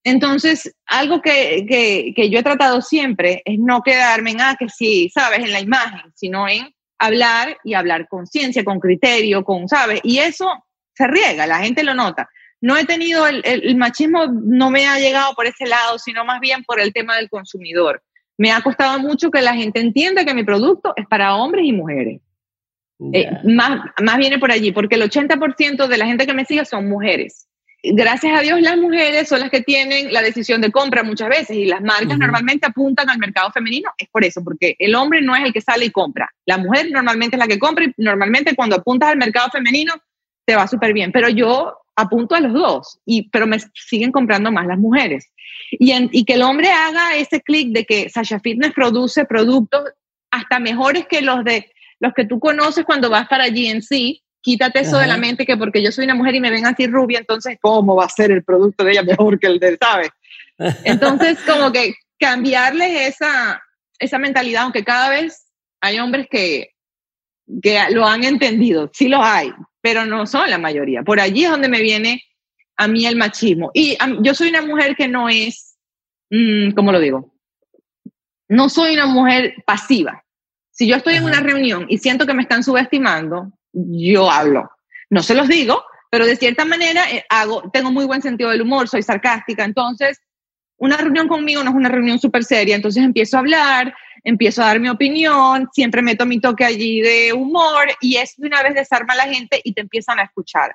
[0.07, 4.69] Entonces, algo que, que, que, yo he tratado siempre es no quedarme en, ah, que
[4.69, 9.69] sí, sabes, en la imagen, sino en hablar y hablar con ciencia, con criterio, con,
[9.69, 9.99] ¿sabes?
[10.05, 10.49] Y eso
[10.95, 12.29] se riega, la gente lo nota.
[12.61, 16.25] No he tenido, el, el, el, machismo no me ha llegado por ese lado, sino
[16.25, 18.01] más bien por el tema del consumidor.
[18.39, 21.73] Me ha costado mucho que la gente entienda que mi producto es para hombres y
[21.73, 22.21] mujeres.
[23.01, 23.21] Yeah.
[23.21, 26.65] Eh, más, más viene por allí, porque el 80% de la gente que me sigue
[26.65, 27.49] son mujeres.
[27.95, 31.57] Gracias a Dios las mujeres son las que tienen la decisión de compra muchas veces
[31.57, 32.19] y las marcas uh -huh.
[32.19, 35.61] normalmente apuntan al mercado femenino, es por eso, porque el hombre no es el que
[35.61, 36.31] sale y compra.
[36.47, 39.95] La mujer normalmente es la que compra y normalmente cuando apuntas al mercado femenino
[40.45, 44.53] te va súper bien, pero yo apunto a los dos, y, pero me siguen comprando
[44.53, 45.33] más las mujeres.
[45.71, 49.83] Y, en, y que el hombre haga ese clic de que Sasha Fitness produce productos
[50.31, 54.95] hasta mejores que los de los que tú conoces cuando vas para GNC, quítate eso
[54.95, 55.01] Ajá.
[55.01, 57.59] de la mente que porque yo soy una mujer y me ven así rubia, entonces,
[57.61, 60.11] ¿cómo va a ser el producto de ella mejor que el de, ¿sabes?
[60.85, 63.61] Entonces, como que cambiarles esa,
[63.99, 65.49] esa mentalidad, aunque cada vez
[65.81, 66.71] hay hombres que,
[67.61, 71.03] que lo han entendido, sí los hay, pero no son la mayoría.
[71.03, 72.23] Por allí es donde me viene
[72.77, 73.73] a mí el machismo.
[73.75, 75.77] Y yo soy una mujer que no es,
[76.31, 77.35] mmm, ¿cómo lo digo?
[78.49, 80.25] No soy una mujer pasiva.
[80.71, 81.23] Si yo estoy Ajá.
[81.23, 84.71] en una reunión y siento que me están subestimando, yo hablo.
[85.11, 88.63] No se los digo, pero de cierta manera eh, hago, tengo muy buen sentido del
[88.63, 90.21] humor, soy sarcástica, entonces
[90.79, 94.67] una reunión conmigo no es una reunión súper seria, entonces empiezo a hablar, empiezo a
[94.67, 98.75] dar mi opinión, siempre meto mi toque allí de humor y es de una vez
[98.75, 100.75] desarma a la gente y te empiezan a escuchar.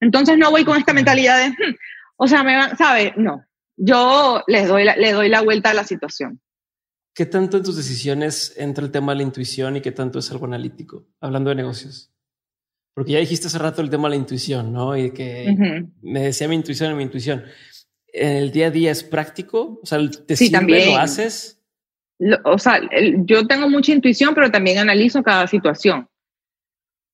[0.00, 1.76] Entonces no voy con esta mentalidad de, hm,
[2.16, 3.12] o sea, me van, ¿sabe?
[3.16, 3.44] No,
[3.76, 6.40] yo les doy, la, le doy la vuelta a la situación.
[7.14, 10.30] ¿Qué tanto en tus decisiones entra el tema de la intuición y qué tanto es
[10.30, 11.06] algo analítico?
[11.20, 12.12] Hablando de negocios.
[13.00, 14.94] Porque ya dijiste hace rato el tema de la intuición, ¿no?
[14.94, 15.90] Y que uh -huh.
[16.02, 17.42] me decía mi intuición, mi intuición.
[18.12, 19.80] ¿En el día a día es práctico?
[19.82, 20.90] O sea, ¿te sí, sirve, también.
[20.90, 21.62] lo haces?
[22.18, 26.08] Lo, o sea, el, yo tengo mucha intuición, pero también analizo cada situación.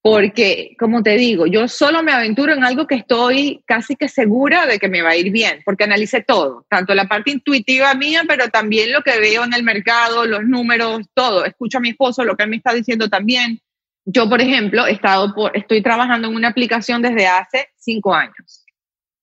[0.03, 4.66] Porque, como te digo, yo solo me aventuro en algo que estoy casi que segura
[4.66, 8.24] de que me va a ir bien, porque analicé todo, tanto la parte intuitiva mía,
[8.26, 11.45] pero también lo que veo en el mercado, los números, todo.
[11.45, 13.61] Escucho a mi esposo lo que él me está diciendo también.
[14.09, 18.64] Yo, por ejemplo, he estado por, estoy trabajando en una aplicación desde hace cinco años,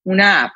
[0.03, 0.51] una app,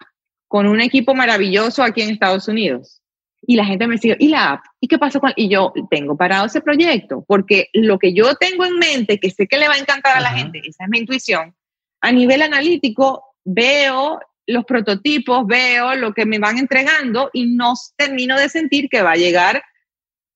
[0.50, 3.02] con un equipo maravilloso aquí en Estados Unidos.
[3.42, 4.66] Y la gente me sigue, ¿y la app?
[4.82, 5.32] ¿Y qué pasa con...?
[5.38, 9.48] Y yo tengo parado ese proyecto, porque lo que yo tengo en mente, que sé
[9.48, 11.56] que le va a encantar a la gente, esa es mi intuición,
[12.02, 18.38] a nivel analítico veo los prototipos, veo lo que me van entregando y no termino
[18.38, 19.64] de sentir que va a llegar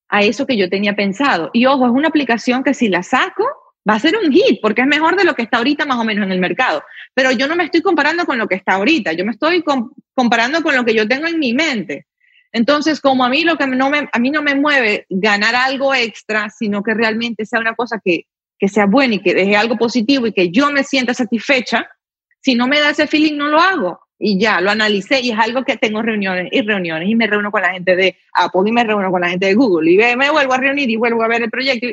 [0.07, 1.49] a eso que yo tenía pensado.
[1.51, 3.45] Y ojo, es una aplicación que si la saco,
[3.89, 6.03] va a ser un hit, porque es mejor de lo que está ahorita más o
[6.03, 6.83] menos en el mercado.
[7.13, 9.63] Pero yo no me estoy comparando con lo que está ahorita, yo me estoy
[10.13, 12.07] comparando con lo que yo tengo en mi mente.
[12.53, 15.95] Entonces, como a mí lo que no me, a mí no me mueve ganar algo
[15.95, 18.25] extra, sino que realmente sea una cosa que,
[18.59, 21.89] que sea buena y que deje algo positivo y que yo me sienta satisfecha,
[22.41, 24.01] si no me da ese feeling, no lo hago.
[24.23, 27.49] Y ya, lo analicé y es algo que tengo reuniones y reuniones y me reúno
[27.49, 30.29] con la gente de Apple y me reúno con la gente de Google y me
[30.29, 31.87] vuelvo a reunir y vuelvo a ver el proyecto.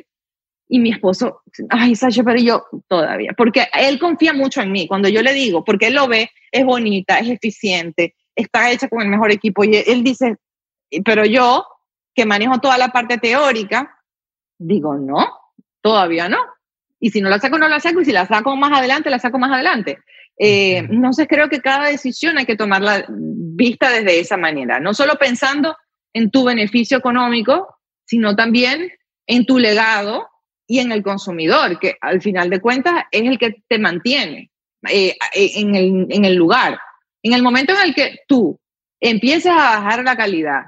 [0.68, 4.86] Y mi esposo, ay, Sasha, pero yo todavía, porque él confía mucho en mí.
[4.86, 9.00] Cuando yo le digo, porque él lo ve, es bonita, es eficiente, está hecha con
[9.00, 9.64] el mejor equipo.
[9.64, 10.36] Y él dice,
[11.04, 11.66] pero yo,
[12.14, 13.98] que manejo toda la parte teórica,
[14.58, 15.26] digo, no,
[15.80, 16.38] todavía no.
[17.00, 18.00] Y si no la saco, no la saco.
[18.00, 19.98] Y si la saco más adelante, la saco más adelante.
[20.38, 25.16] Eh, entonces creo que cada decisión hay que tomarla vista desde esa manera, no solo
[25.16, 25.76] pensando
[26.12, 28.92] en tu beneficio económico, sino también
[29.26, 30.28] en tu legado
[30.68, 34.50] y en el consumidor, que al final de cuentas es el que te mantiene
[34.88, 36.78] eh, en, el, en el lugar.
[37.22, 38.60] En el momento en el que tú
[39.00, 40.66] empiezas a bajar la calidad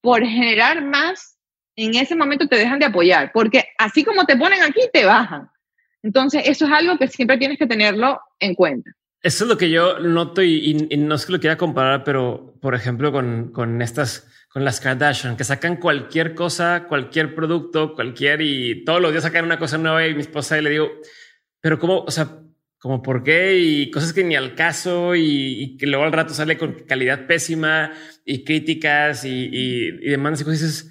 [0.00, 1.38] por generar más,
[1.74, 5.48] en ese momento te dejan de apoyar, porque así como te ponen aquí, te bajan.
[6.02, 8.90] Entonces, eso es algo que siempre tienes que tenerlo en cuenta.
[9.22, 12.74] Eso es lo que yo noto y, no es que lo quiera comparar, pero por
[12.74, 14.28] ejemplo con, con, estas,
[14.64, 19.58] las Kardashian, que sacan cualquier cosa, cualquier producto, cualquier y todos los días sacan una
[19.58, 20.90] cosa nueva y mi esposa y le digo,
[21.60, 22.40] pero cómo, o sea,
[22.78, 26.56] como por qué y cosas que ni al caso y, que luego al rato sale
[26.56, 27.92] con calidad pésima
[28.24, 30.60] y críticas y, y, demandas y cosas.
[30.60, 30.90] Dices,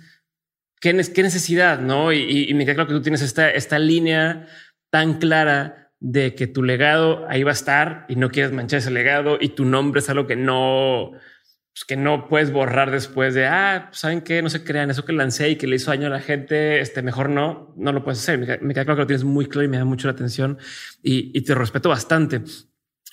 [0.81, 1.79] ¿qué, ¿qué, necesidad?
[1.79, 2.11] No?
[2.11, 4.47] Y, me queda claro que tú tienes esta, esta línea
[4.89, 8.91] tan clara de que tu legado ahí va a estar y no quieres manchar ese
[8.91, 11.13] legado y tu nombre es algo que no,
[11.77, 15.13] pues que no puedes borrar después de, ah, saben que no se crean eso que
[15.13, 18.17] lancé y que le hizo daño a la gente, este mejor no, no lo puedes
[18.17, 18.39] hacer.
[18.39, 20.57] Me, queda claro que lo tienes muy claro y me da mucho la atención
[21.03, 22.41] y, y te respeto bastante.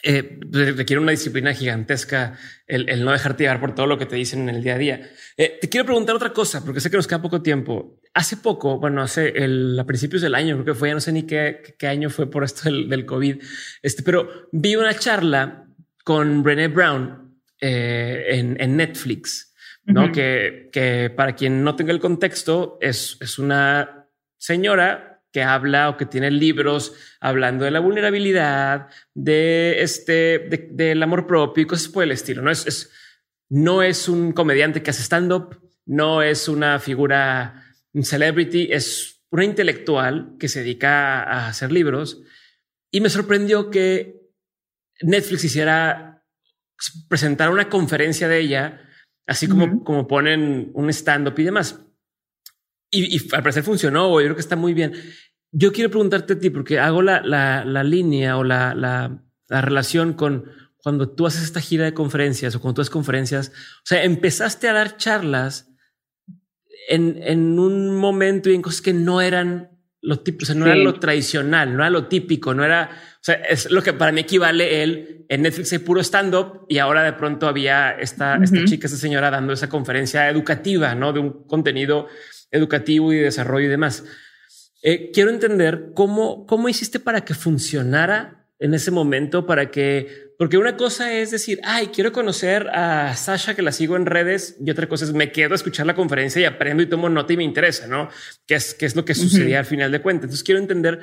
[0.02, 4.16] Eh, requiere una disciplina gigantesca el, el, no dejarte llevar por todo lo que te
[4.16, 5.10] dicen en el día a día.
[5.36, 8.00] Eh, te quiero preguntar otra cosa, porque sé que nos queda poco tiempo.
[8.14, 11.12] Hace poco, bueno, hace el, a principios del año, creo que fue, ya no sé
[11.12, 13.42] ni qué, qué año fue por esto del, del, COVID,
[13.82, 15.66] este, pero vi una charla
[16.02, 17.23] con Brené Brown
[17.60, 20.10] eh, en, en, Netflix, ¿no?
[20.12, 25.96] que, que para quien no tenga el contexto, es, es una señora que habla o
[25.96, 32.04] que tiene libros hablando de la vulnerabilidad, de este, del amor propio y cosas por
[32.04, 32.40] el estilo.
[32.40, 32.92] No es, es,
[33.48, 39.44] no es un comediante que hace stand-up, no es una figura, un celebrity, es una
[39.44, 42.22] intelectual que se dedica a hacer libros.
[42.92, 44.20] Y me sorprendió que
[45.02, 46.13] Netflix hiciera
[47.08, 48.80] presentar una conferencia de ella,
[49.26, 51.80] así como, como ponen un stand-up y demás.
[52.90, 54.92] Y, y, al parecer funcionó, yo creo que está muy bien.
[55.50, 59.60] Yo quiero preguntarte a ti, porque hago la, la, la línea o la, la, la,
[59.60, 60.44] relación con
[60.76, 63.48] cuando tú haces esta gira de conferencias o cuando tú haces conferencias.
[63.78, 65.70] O sea, empezaste a dar charlas
[66.88, 70.66] en, en un momento y en cosas que no eran lo típico, o sea, no
[70.66, 72.90] era lo tradicional, no era lo típico, no era,
[73.24, 76.78] sea, es lo que para mí equivale el en Netflix hay puro stand up y
[76.78, 81.20] ahora de pronto había esta, esta chica, esta señora dando esa conferencia educativa, no de
[81.20, 82.08] un contenido
[82.50, 84.04] educativo y de desarrollo y demás.
[84.82, 90.58] Eh, quiero entender cómo, cómo hiciste para que funcionara en ese momento, para que, porque
[90.58, 94.70] una cosa es decir, ay, quiero conocer a Sasha que la sigo en redes y
[94.70, 97.36] otra cosa es me quedo a escuchar la conferencia y aprendo y tomo nota y
[97.36, 98.08] me interesa, ¿no?
[98.46, 100.24] ¿Qué es, qué es lo que sucedía al final de cuentas?
[100.24, 101.00] Entonces quiero entender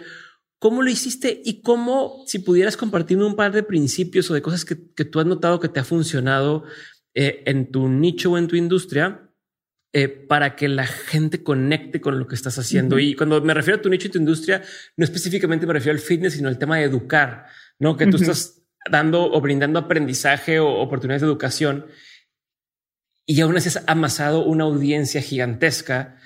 [0.62, 4.64] cómo lo hiciste y cómo, si pudieras compartirme un par de principios o de cosas
[4.64, 6.66] que, que tú has notado que te ha funcionado
[7.16, 9.28] eh, en tu nicho o en tu industria
[9.92, 13.00] eh, para que la gente conecte con lo que estás haciendo.
[13.00, 14.62] Y cuando me refiero a tu nicho y tu industria,
[14.98, 17.48] no específicamente me refiero al fitness, sino al tema de educar,
[17.80, 21.88] no que tú estás dando o brindando aprendizaje o oportunidades de educación
[23.26, 26.18] y aún así has amasado una audiencia gigantesca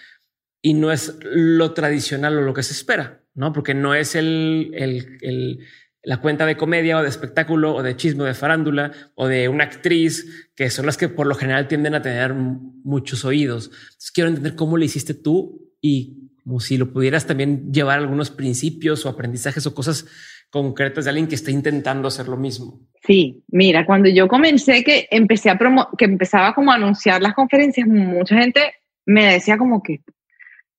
[0.62, 3.54] y no es lo tradicional o lo que se espera, no?
[3.54, 5.60] Porque no es el, el, el
[6.06, 9.66] la cuenta de comedia o de espectáculo o de chisme de farándula o de una
[9.66, 13.72] actriz, que son las que por lo general tienden a tener muchos oídos.
[14.14, 19.06] quiero entender cómo lo hiciste tú y como si lo pudieras también llevar algunos principios
[19.06, 20.06] o aprendizajes o cosas
[20.52, 22.82] concretas de alguien que está intentando hacer lo mismo.
[23.06, 27.34] Sí, mira, cuando yo comencé que empecé a promo que empezaba como a anunciar las
[27.34, 28.62] conferencias, mucha gente
[29.08, 30.02] me decía como que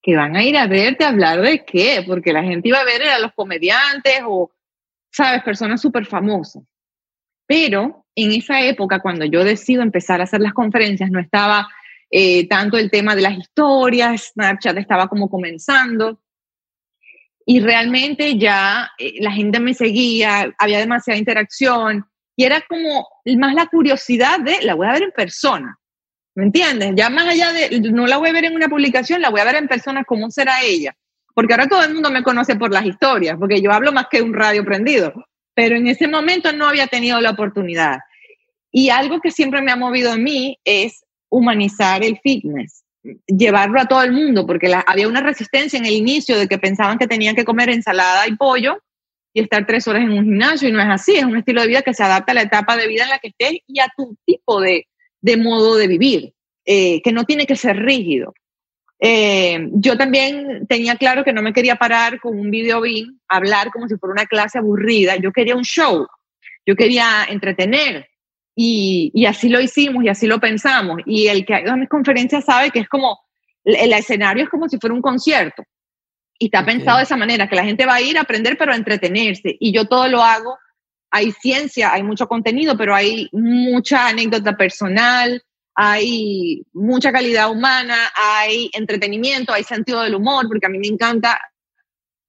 [0.07, 2.85] que van a ir a verte a hablar de qué, porque la gente iba a
[2.85, 4.53] ver a los comediantes o
[5.11, 6.63] sabes, personas súper famosas.
[7.45, 11.67] Pero en esa época, cuando yo decido empezar a hacer las conferencias, no estaba
[12.09, 16.21] eh, tanto el tema de las historias, Snapchat estaba como comenzando.
[17.45, 23.55] Y realmente ya eh, la gente me seguía, había demasiada interacción y era como más
[23.55, 25.77] la curiosidad de la voy a ver en persona.
[26.37, 26.93] ¿Me entiendes?
[26.95, 29.45] Ya más allá de, no la voy a ver en una publicación, la voy a
[29.45, 30.97] ver en persona, cómo será ella
[31.37, 34.23] porque ahora todo el mundo me conoce por las historias, porque yo hablo más que
[34.23, 35.13] un radio prendido,
[35.53, 37.99] pero en ese momento no había tenido la oportunidad.
[38.73, 42.85] Y algo que siempre me ha movido a mí es humanizar el fitness.
[43.27, 46.97] llevarlo a todo el mundo, porque había una resistencia en el inicio de que pensaban
[46.97, 48.79] que tenían que comer ensalada y pollo
[49.35, 51.69] y estar tres horas en un gimnasio, y no es así, es un estilo de
[51.69, 53.93] vida que se adapta a la etapa de vida en la que estés y a
[53.95, 54.87] tu tipo de,
[55.27, 56.33] de modo de vivir,
[56.65, 58.33] eh, que no tiene que ser rígido.
[59.01, 63.71] Eh, yo también tenía claro que no me quería parar con un video bin, hablar
[63.73, 66.07] como si fuera una clase aburrida, yo quería un show,
[66.65, 68.07] yo quería entretener,
[68.55, 71.03] y, y, así lo hicimos y así lo pensamos.
[71.05, 73.19] Y el que ha ido a mis conferencias sabe que es como,
[73.65, 75.63] el, escenario es como si fuera un concierto.
[76.39, 78.73] Y está pensado de esa manera, que la gente va a ir a aprender, pero
[78.73, 79.57] a entretenerse.
[79.61, 80.57] Y yo todo lo hago.
[81.11, 85.43] Hay ciencia, hay mucho contenido, pero hay mucha anécdota personal,
[85.75, 91.39] hay mucha calidad humana, hay entretenimiento, hay sentido del humor, porque a mí me encanta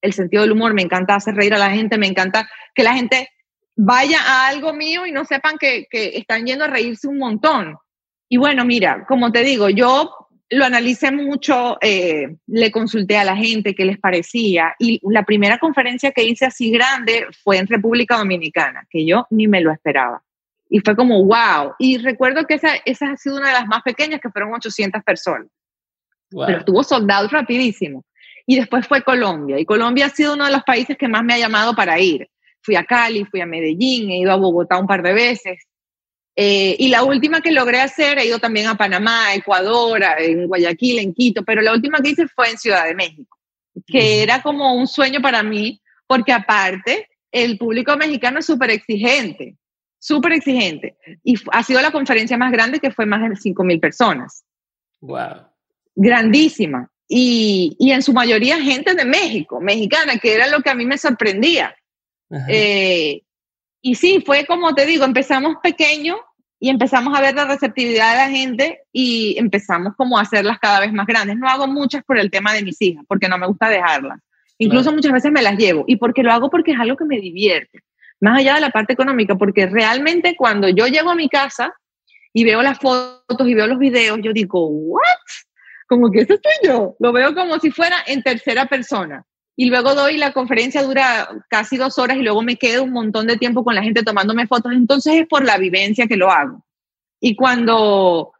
[0.01, 2.93] el sentido del humor, me encanta hacer reír a la gente, me encanta que la
[2.93, 3.29] gente
[3.77, 7.77] vaya a algo mío y no sepan que, están yendo a reírse un montón.
[8.27, 13.35] Y bueno, mira, como te digo, yo lo analicé mucho, eh, le consulté a la
[13.35, 18.17] gente qué les parecía y la primera conferencia que hice así grande fue en República
[18.17, 20.23] Dominicana, que yo ni me lo esperaba.
[20.69, 21.73] Y fue como, wow.
[21.79, 25.01] Y recuerdo que esa, esa ha sido una de las más pequeñas, que fueron 800
[25.03, 25.47] personas.
[26.29, 28.03] Pero estuvo soldado rapidísimo.
[28.45, 29.59] Y después fue Colombia.
[29.59, 32.27] Y Colombia ha sido uno de los países que más me ha llamado para ir
[32.67, 35.65] fui a Cali, fui a Medellín, he ido a Bogotá un par de veces.
[36.39, 40.99] Eh, y la última que logré hacer, he ido también a Panamá, Ecuador, en Guayaquil,
[40.99, 43.37] en Quito, pero la última que hice fue en Ciudad de México,
[43.87, 49.57] que era como un sueño para mí, porque aparte el público mexicano es súper exigente,
[49.97, 50.95] súper exigente.
[51.23, 54.43] Y ha sido la conferencia más grande que fue más de 5 mil personas.
[55.01, 55.47] Wow.
[55.95, 56.87] Grandísima.
[57.09, 60.85] Y, y en su mayoría gente de México, mexicana, que era lo que a mí
[60.85, 61.73] me sorprendía
[62.47, 63.21] eh,
[63.81, 66.17] y sí, fue como te digo, empezamos pequeño
[66.59, 70.79] y empezamos a ver la receptividad de la gente y empezamos como a hacerlas cada
[70.79, 71.37] vez más grandes.
[71.37, 74.19] No hago muchas por el tema de mis hijas, porque no me gusta dejarlas.
[74.57, 77.19] Incluso muchas veces me las llevo y porque lo hago porque es algo que me
[77.19, 77.83] divierte,
[78.19, 81.73] más allá de la parte económica, porque realmente cuando yo llego a mi casa
[82.33, 85.01] y veo las fotos y veo los videos, yo digo, ¿what?
[85.87, 86.95] Como que eso estoy yo.
[86.99, 89.23] Lo veo como si fuera en tercera persona
[89.59, 93.25] y luego doy la conferencia dura casi dos horas y luego me quedo un montón
[93.25, 94.71] de tiempo con la gente tomándome fotos.
[94.71, 96.63] Entonces es por la vivencia que lo hago.
[97.19, 98.33] Y cuando,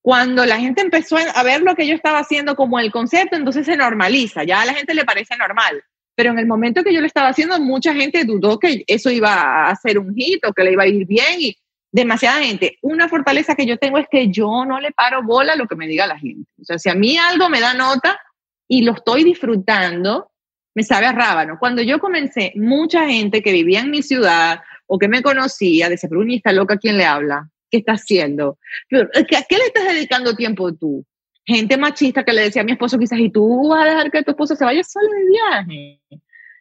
[0.00, 3.66] cuando la gente empezó a ver lo que yo estaba haciendo como el concepto, entonces
[3.66, 5.84] se normaliza, ya a la gente le parece normal.
[6.14, 9.68] Pero en el momento que yo lo estaba haciendo, mucha gente dudó que eso iba
[9.68, 11.56] a ser un hit o que le iba a ir bien y
[11.90, 12.78] demasiada gente.
[12.80, 15.76] Una fortaleza que yo tengo es que yo no le paro bola a lo que
[15.76, 16.50] me diga la gente.
[16.58, 18.18] O sea, si a mí algo me da nota
[18.66, 20.31] y lo estoy disfrutando,
[20.74, 21.58] me sabe a rábano.
[21.58, 26.08] Cuando yo comencé, mucha gente que vivía en mi ciudad o que me conocía decía,
[26.08, 27.48] pero está loca, ¿quién le habla?
[27.70, 28.58] ¿Qué está haciendo?
[28.92, 31.04] ¿A qué le estás dedicando tiempo tú?
[31.44, 34.22] Gente machista que le decía a mi esposo quizás, ¿y tú vas a dejar que
[34.22, 36.00] tu esposo se vaya solo de viaje?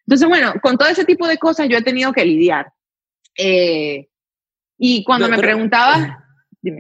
[0.08, 2.72] Entonces, bueno, con todo ese tipo de cosas yo he tenido que lidiar.
[3.38, 4.08] Eh,
[4.78, 5.38] y cuando me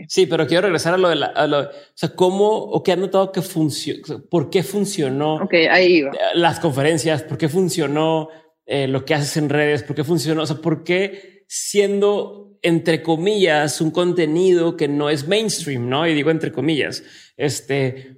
[0.07, 3.31] Sí, pero quiero regresar a lo de la, o sea, cómo o qué han notado
[3.31, 6.03] que funcionó, por qué funcionó Ok, ahí
[6.35, 8.29] las conferencias, por qué funcionó
[8.65, 13.01] eh, lo que haces en redes, por qué funcionó, o sea, por qué siendo entre
[13.01, 16.07] comillas un contenido que no es mainstream, no?
[16.07, 17.03] Y digo entre comillas,
[17.35, 18.17] este,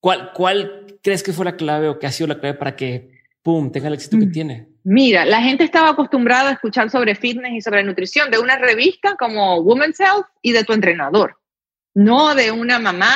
[0.00, 3.10] ¿cuál, cuál crees que fue la clave o qué ha sido la clave para que,
[3.42, 4.32] pum, tenga el éxito que mm.
[4.32, 4.71] tiene?
[4.84, 9.14] Mira, la gente estaba acostumbrada a escuchar sobre fitness y sobre nutrición de una revista
[9.16, 11.38] como Women's Health y de tu entrenador,
[11.94, 13.14] no de una mamá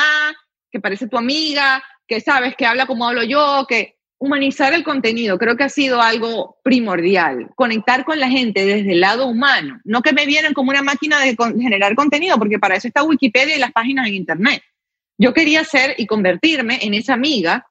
[0.71, 5.37] que parece tu amiga, que sabes que habla como hablo yo, que humanizar el contenido
[5.37, 10.01] creo que ha sido algo primordial, conectar con la gente desde el lado humano, no
[10.01, 13.59] que me vienen como una máquina de generar contenido, porque para eso está Wikipedia y
[13.59, 14.63] las páginas en Internet.
[15.19, 17.67] Yo quería ser y convertirme en esa amiga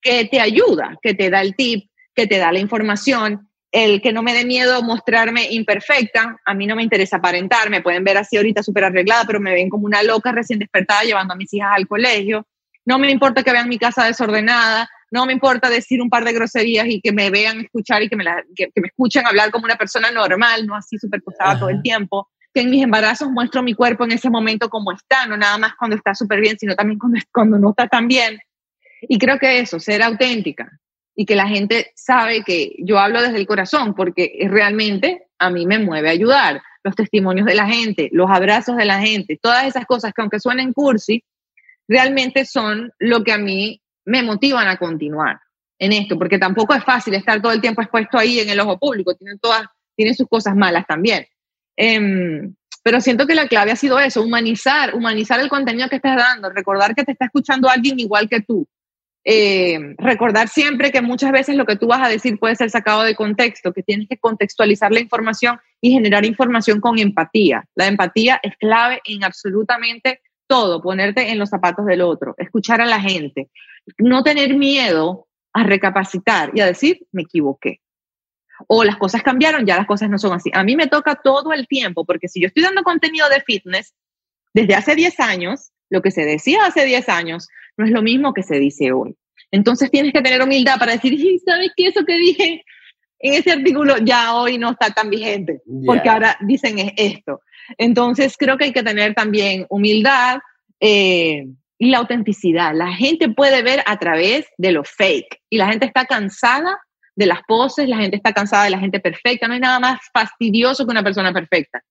[0.00, 1.89] que te ayuda, que te da el tip,
[2.20, 6.66] que te da la información, el que no me dé miedo mostrarme imperfecta, a mí
[6.66, 9.86] no me interesa aparentar, me pueden ver así ahorita súper arreglada, pero me ven como
[9.86, 12.46] una loca recién despertada llevando a mis hijas al colegio,
[12.84, 16.34] no me importa que vean mi casa desordenada, no me importa decir un par de
[16.34, 19.76] groserías y que me vean escuchar y que me, que, me escuchen hablar como una
[19.76, 23.72] persona normal, no así súper posada todo el tiempo, que en mis embarazos muestro mi
[23.72, 26.98] cuerpo en ese momento como está, no nada más cuando está súper bien, sino también
[26.98, 28.38] cuando, cuando no está tan bien.
[29.02, 30.70] Y creo que eso, ser auténtica,
[31.20, 35.66] y que la gente sabe que yo hablo desde el corazón porque realmente a mí
[35.66, 36.62] me mueve a ayudar.
[36.82, 40.40] Los testimonios de la gente, los abrazos de la gente, todas esas cosas que aunque
[40.40, 41.22] suenen cursi,
[41.86, 45.38] realmente son lo que a mí me motivan a continuar
[45.78, 48.78] en esto, porque tampoco es fácil estar todo el tiempo expuesto ahí en el ojo
[48.78, 51.26] público, tienen todas, tienen sus cosas malas también.
[51.76, 56.16] Em, Pero siento que la clave ha sido eso, humanizar, humanizar el contenido que estás
[56.16, 58.66] dando, recordar que te está escuchando alguien igual que tú.
[59.32, 63.04] Eh, recordar siempre que muchas veces lo que tú vas a decir puede ser sacado
[63.04, 67.64] de contexto, que tienes que contextualizar la información y generar información con empatía.
[67.76, 72.86] La empatía es clave en absolutamente todo, ponerte en los zapatos del otro, escuchar a
[72.86, 73.50] la gente,
[73.98, 77.80] no tener miedo a recapacitar y a decir, me equivoqué.
[78.66, 80.50] O las cosas cambiaron, ya las cosas no son así.
[80.52, 83.94] A mí me toca todo el tiempo, porque si yo estoy dando contenido de fitness
[84.54, 88.34] desde hace 10 años, lo que se decía hace 10 años no es lo mismo
[88.34, 89.16] que se dice hoy.
[89.50, 91.86] Entonces tienes que tener humildad para decir, ¿sabes qué?
[91.88, 92.64] Eso que dije
[93.20, 97.40] en ese artículo ya hoy no está tan vigente, porque ahora dicen esto.
[97.76, 100.38] Entonces creo que hay que tener también humildad
[100.80, 101.46] eh,
[101.78, 102.74] y la autenticidad.
[102.74, 106.78] La gente puede ver a través de lo fake y la gente está cansada
[107.14, 109.46] de las poses, la gente está cansada de la gente perfecta.
[109.46, 111.82] No hay nada más fastidioso que una persona perfecta.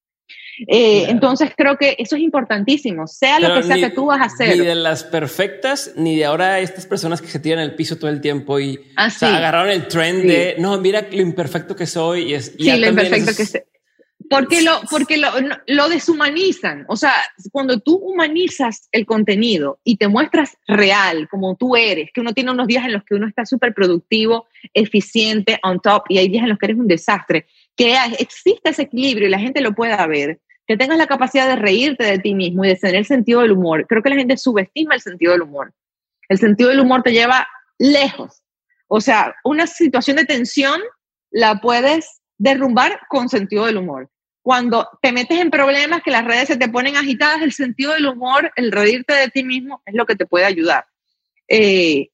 [0.68, 4.26] Eh, entonces creo que eso es importantísimo, sea lo que sea que tú vas a
[4.26, 4.58] hacer.
[4.58, 8.10] Ni de las perfectas, ni de ahora estas personas que se tiran el piso todo
[8.10, 12.32] el tiempo y ah, agarraron el trend de no, mira lo imperfecto que soy.
[12.32, 13.62] Y es, sí, lo imperfecto que soy.
[14.30, 15.30] Porque, lo, porque lo,
[15.66, 16.86] lo, deshumanizan.
[16.88, 17.14] O sea,
[17.52, 22.52] cuando tú humanizas el contenido y te muestras real, como tú eres, que uno tiene
[22.52, 26.44] unos días en los que uno está súper productivo, eficiente, on top, y hay días
[26.44, 27.48] en los que eres un desastre,
[27.80, 31.56] que exista ese equilibrio y la gente lo pueda ver, que tengas la capacidad de
[31.56, 33.88] reírte de ti mismo y de tener el sentido del humor.
[33.88, 35.74] Creo que la gente subestima el sentido del humor.
[36.28, 38.44] El sentido del humor te lleva lejos.
[38.90, 40.82] O sea, una situación de tensión
[41.32, 44.10] la puedes derrumbar con sentido del humor.
[44.42, 48.08] Cuando te metes en problemas que las redes se te ponen agitadas, el sentido del
[48.08, 50.86] humor, el reírte de ti mismo es lo que te puede ayudar.
[51.48, 52.10] Eh,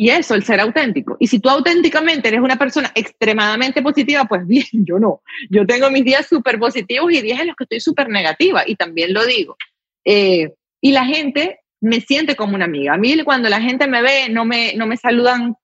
[0.00, 1.18] y eso, el ser auténtico.
[1.20, 5.20] Y si tú auténticamente eres una persona extremadamente positiva, pues bien, yo no.
[5.50, 8.76] Yo tengo mis días súper positivos y días en los que estoy súper negativa, y
[8.76, 9.58] también lo digo.
[10.06, 12.94] Eh, y la gente me siente como una amiga.
[12.94, 15.54] A mí cuando la gente me ve, no me, no me saludan,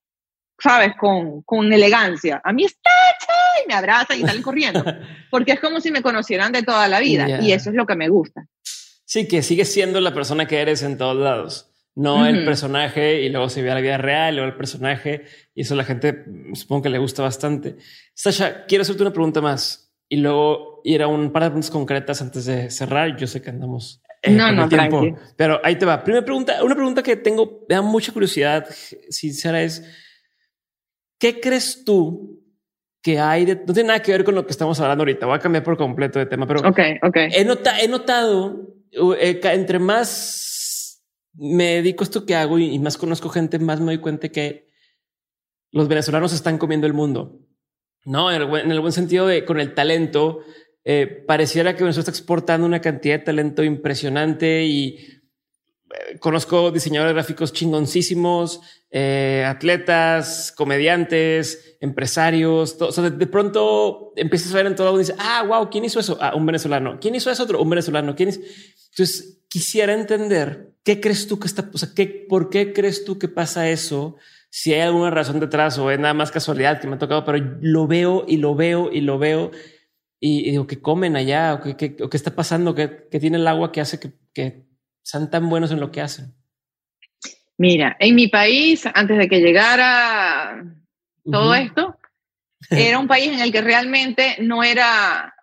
[0.63, 0.93] ¿sabes?
[1.01, 2.43] Con, con elegancia.
[2.45, 2.91] A mí está
[3.65, 4.85] y me abrazan y salen corriendo.
[5.31, 7.41] Porque es como si me conocieran de toda la vida.
[7.41, 8.47] Y eso es lo que me gusta.
[9.07, 13.31] Sí, que sigues siendo la persona que eres en todos lados no el personaje y
[13.31, 15.25] luego se ve a la vida real, luego el personaje
[15.55, 17.77] y eso a la gente supongo que le gusta bastante.
[18.15, 22.21] Sasha, quiero hacerte una pregunta más y luego ir a un par de preguntas concretas
[22.21, 23.17] antes de cerrar.
[23.17, 25.03] Yo sé que andamos eh, no, no, tiempo,
[25.37, 26.05] pero ahí te va.
[26.05, 28.67] Primera pregunta, una pregunta que tengo, me da mucha curiosidad,
[29.09, 29.83] sincera es,
[31.19, 32.43] ¿qué crees tú
[33.01, 35.27] que hay de, no tiene nada que ver con lo que estamos hablando ahorita.
[35.27, 37.29] Voy a cambiar por completo de tema, pero okay, okay.
[37.31, 38.75] He, he notado
[39.21, 40.46] eh, entre más
[41.37, 44.69] me dedico a esto que hago y, más conozco gente, más me doy cuenta que
[45.71, 47.41] los venezolanos están comiendo el mundo.
[48.05, 50.41] No, en el, buen, sentido de con el talento,
[50.85, 57.15] eh, pareciera que Venezuela está exportando una cantidad de talento impresionante y eh, conozco diseñadores
[57.15, 58.61] gráficos chingoncísimos,
[58.91, 62.81] eh, atletas, comediantes, empresarios.
[62.81, 65.85] o sea, de, pronto empiezas a ver en todo lado y dices, ah, wow, ¿quién
[65.85, 66.17] hizo eso?
[66.21, 66.99] Ah, un venezolano.
[67.01, 67.61] ¿Quién hizo eso otro?
[67.61, 68.15] Un venezolano.
[68.15, 68.41] ¿Quién es?
[68.91, 73.19] Entonces quisiera entender qué crees tú que está, o sea, ¿qué, ¿por qué crees tú
[73.19, 74.17] que pasa eso?
[74.51, 77.39] Si hay alguna razón detrás o es nada más casualidad que me ha tocado, pero
[77.61, 79.51] lo veo y lo veo y lo veo
[80.21, 83.81] y, digo que comen allá o que, qué está pasando, que, tiene el agua que
[83.81, 84.65] hace que, que
[85.03, 86.33] sean tan buenos en lo que hacen.
[87.59, 90.73] Mira, en mi país, antes de que llegara
[91.25, 91.97] todo esto,
[92.71, 95.35] era un país en el que realmente no era,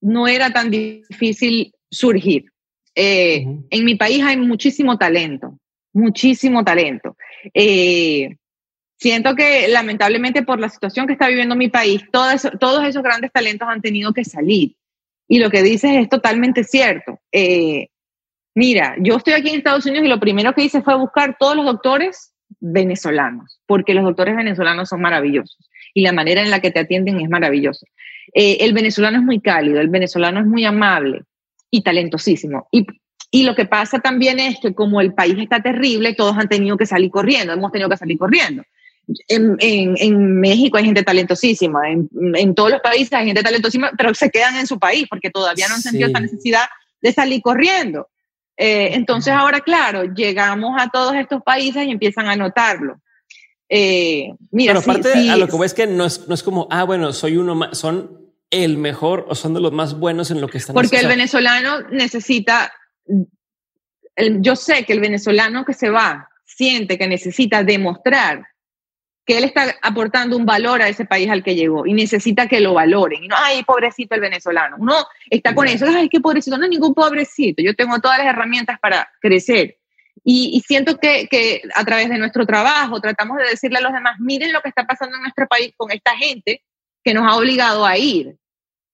[0.00, 2.46] no era tan difícil surgir.
[3.00, 5.56] Eh, en mi país hay muchísimo talento,
[5.92, 7.16] muchísimo talento.
[7.54, 8.34] Eh,
[8.96, 13.68] siento que lamentablemente por la situación que está viviendo mi país, todos esos grandes talentos
[13.68, 14.74] han tenido que salir.
[15.28, 17.20] Y lo que dices es totalmente cierto.
[17.30, 17.90] Eh,
[18.56, 21.54] mira, yo estoy aquí en Estados Unidos y lo primero que hice fue buscar todos
[21.54, 26.72] los doctores venezolanos, porque los doctores venezolanos son maravillosos y la manera en la que
[26.72, 27.86] te atienden es maravillosa.
[28.34, 31.22] el venezolano es muy cálido, el venezolano es muy amable,
[31.70, 32.68] y talentosísimo.
[32.72, 32.86] Y,
[33.30, 36.76] y lo que pasa también es que como el país está terrible, todos han tenido
[36.76, 38.62] que salir corriendo, hemos tenido que salir corriendo.
[39.26, 43.92] En, en, en México hay gente talentosísima, en, en, todos los países hay gente talentosísima,
[43.96, 46.66] pero se quedan en su país porque todavía no han sentido esa necesidad
[47.00, 48.08] de salir corriendo.
[48.56, 53.00] Eh, entonces ahora, claro, llegamos a todos estos países y empiezan a notarlo.
[53.68, 56.66] Eh, mira, Pero aparte a lo que voy es que no es, no es como,
[56.70, 60.40] ah, bueno, soy uno más, son el mejor o son de los más buenos en
[60.40, 62.72] lo que están Porque el venezolano necesita,
[64.40, 68.46] yo sé que el venezolano que se va siente que necesita demostrar
[69.28, 72.60] que él está aportando un valor a ese país al que llegó y necesita que
[72.60, 73.22] lo valoren.
[73.22, 74.76] Y no, ay, pobrecito el venezolano.
[74.78, 74.94] Uno
[75.28, 77.62] está con eso, ay, qué pobrecito, no ningún pobrecito.
[77.62, 79.76] Yo tengo todas las herramientas para crecer.
[80.24, 84.16] Y, siento que, que, a través de nuestro trabajo tratamos de decirle a los demás,
[84.18, 86.62] miren lo que está pasando en nuestro país con esta gente
[87.04, 88.37] que nos ha obligado a ir.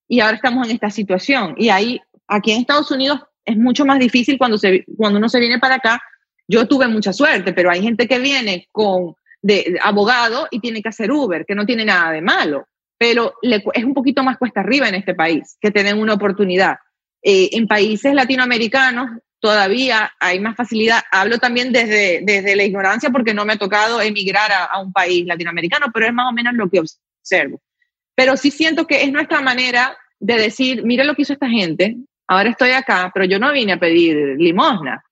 [0.08, 1.54] Y ahora estamos en esta situación.
[1.58, 5.40] Y ahí, aquí en Estados Unidos, es mucho más difícil cuando, se, cuando uno se
[5.40, 6.02] viene para acá.
[6.46, 10.88] Yo tuve mucha suerte, pero hay gente que viene con de, abogado y tiene que
[10.88, 14.88] hacer Uber, que no tiene nada de malo, pero es un poquito más cuesta arriba
[14.88, 16.76] en este país, que tienen una oportunidad.
[17.22, 21.02] Eh, en países latinoamericanos todavía hay más facilidad.
[21.10, 25.26] Hablo también desde, desde la ignorancia porque no me ha tocado emigrar a, un país
[25.26, 27.60] latinoamericano, pero es más o menos lo que observo.
[28.14, 31.96] Pero sí siento que es nuestra manera de decir, mira lo que hizo esta gente,
[32.26, 35.04] ahora estoy acá, pero yo no vine a pedir limosna,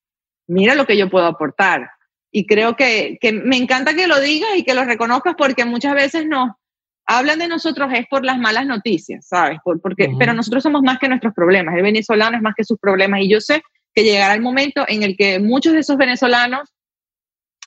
[0.46, 1.90] mira lo que yo puedo aportar
[2.30, 5.94] y creo que, que, me encanta que lo digas y que lo reconozcas porque muchas
[5.94, 6.50] veces nos
[7.06, 9.58] hablan de nosotros es por las malas noticias, ¿sabes?
[9.62, 12.78] Por, porque, Pero nosotros somos más que nuestros problemas, el venezolano es más que sus
[12.78, 13.20] problemas.
[13.20, 13.62] Y yo sé
[13.94, 16.72] que llegará el momento en el que muchos de esos venezolanos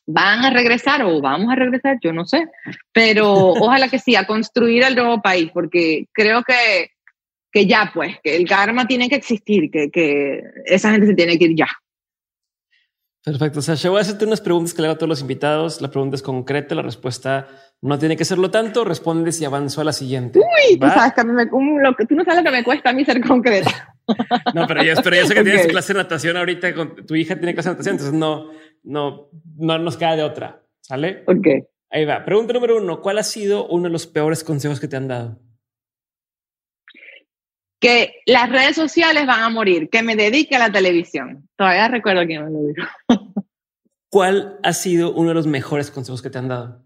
[0.08, 2.48] van a regresar o vamos a regresar, yo no sé,
[2.92, 6.92] pero ojalá que sí, a construir el nuevo país, porque creo que,
[7.52, 11.38] que ya pues, que el karma tiene que existir, que, que esa gente se tiene
[11.38, 11.68] que ir ya.
[13.26, 13.60] Perfecto.
[13.60, 15.82] Sasha, voy a hacerte unas preguntas que le hago a todos los invitados.
[15.82, 17.48] La pregunta es concreta, la respuesta
[17.82, 18.84] no tiene que serlo tanto.
[18.86, 20.38] Respondes y avanzo a la siguiente.
[20.38, 21.46] Uy, tú sabes que a mí me,
[21.82, 23.96] lo que, tú no sabes lo que me cuesta a mí ser concreta.
[24.54, 27.36] no, pero yo, pero yo sé que tienes clase de natación ahorita, con, tu hija
[27.36, 28.52] tiene clase de natación, entonces no,
[28.86, 30.64] no, no nos queda de otra.
[30.82, 31.24] ¿Sale?
[31.28, 31.48] Ok.
[31.90, 32.24] Ahí va.
[32.24, 33.02] Pregunta número uno.
[33.02, 35.40] ¿Cuál ha sido uno de los peores consejos que te han dado?
[37.86, 41.48] que las redes sociales van a morir, que me dedique a la televisión.
[41.56, 42.88] Todavía recuerdo quién me lo dijo.
[44.10, 46.84] ¿Cuál ha sido uno de los mejores consejos que te han dado?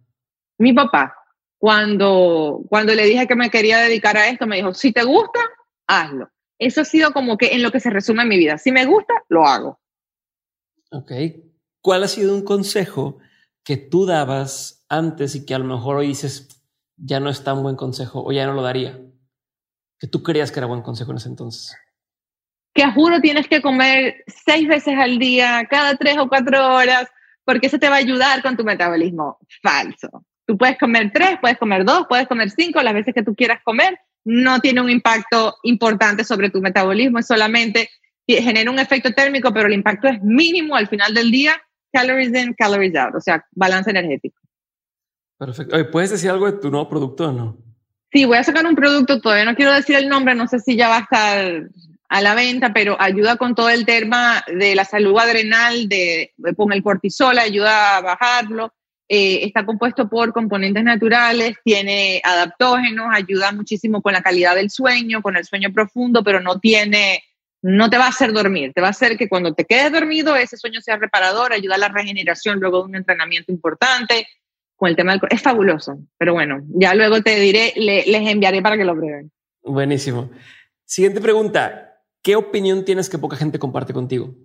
[0.57, 1.15] Mi papá,
[1.57, 5.39] cuando, cuando le dije que me quería dedicar a esto, me dijo, si te gusta,
[5.87, 6.29] hazlo.
[6.57, 8.57] Eso ha sido como que en lo que se resume mi vida.
[8.57, 9.79] Si me gusta, lo hago.
[10.91, 11.11] Ok.
[11.89, 13.17] ¿Cuál ha sido un consejo
[13.63, 16.63] que tú dabas antes y que a lo mejor hoy dices,
[16.97, 18.99] ya no es tan buen consejo o ya no lo daría?
[19.97, 21.75] que tú creías que era buen consejo en ese entonces?
[22.75, 27.07] Que a juro tienes que comer seis veces al día, cada tres o cuatro horas,
[27.43, 29.39] porque eso te va a ayudar con tu metabolismo.
[29.59, 30.23] Falso.
[30.45, 33.63] Tú puedes comer tres, puedes comer dos, puedes comer cinco, las veces que tú quieras
[33.63, 37.89] comer, no tiene un impacto importante sobre tu metabolismo, es solamente
[38.27, 41.59] genera un efecto térmico, pero el impacto es mínimo al final del día,
[41.91, 44.39] calories in, calories out, o sea, balance energético.
[45.37, 45.91] Perfecto.
[45.91, 47.57] ¿Puedes decir algo de tu nuevo producto o no?
[48.11, 50.75] Sí, voy a sacar un producto, todavía no quiero decir el nombre, no sé si
[50.75, 51.69] ya va a estar
[52.09, 56.73] a la venta, pero ayuda con todo el tema de la salud adrenal, de, con
[56.73, 58.73] el cortisol, ayuda a bajarlo.
[59.07, 65.21] Eh, está compuesto por componentes naturales, tiene adaptógenos, ayuda muchísimo con la calidad del sueño,
[65.21, 67.23] con el sueño profundo, pero no tiene,
[67.61, 70.35] no te va a hacer dormir, te va a hacer que cuando te quedes dormido
[70.35, 74.27] ese sueño sea reparador, ayuda a la regeneración luego de un entrenamiento importante,
[74.75, 75.21] con el tema del...
[75.29, 79.31] Es fabuloso, pero bueno, ya luego te diré, les enviaré para que lo prueben.
[79.61, 80.31] Buenísimo.
[80.85, 81.85] Siguiente pregunta.
[82.21, 84.35] ¿Qué opinión tienes que poca gente comparte contigo?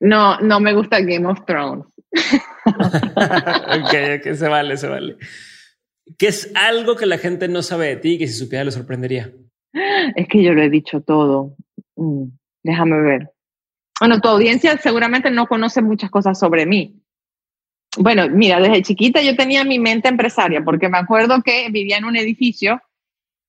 [0.00, 1.86] No, no me gusta Game of Thrones.
[2.66, 5.16] ok, ok, se vale, se vale.
[6.18, 8.70] ¿Qué es algo que la gente no sabe de ti y que si supiera le
[8.70, 9.32] sorprendería?
[10.14, 11.56] Es que yo lo he dicho todo.
[11.96, 12.26] Mm,
[12.66, 13.30] déjame ver.
[13.98, 17.02] Bueno, tu audiencia seguramente no conoce muchas cosas sobre mí,
[17.98, 22.04] bueno, mira, desde chiquita yo tenía mi mente empresaria, porque me acuerdo que vivía en
[22.04, 22.80] un edificio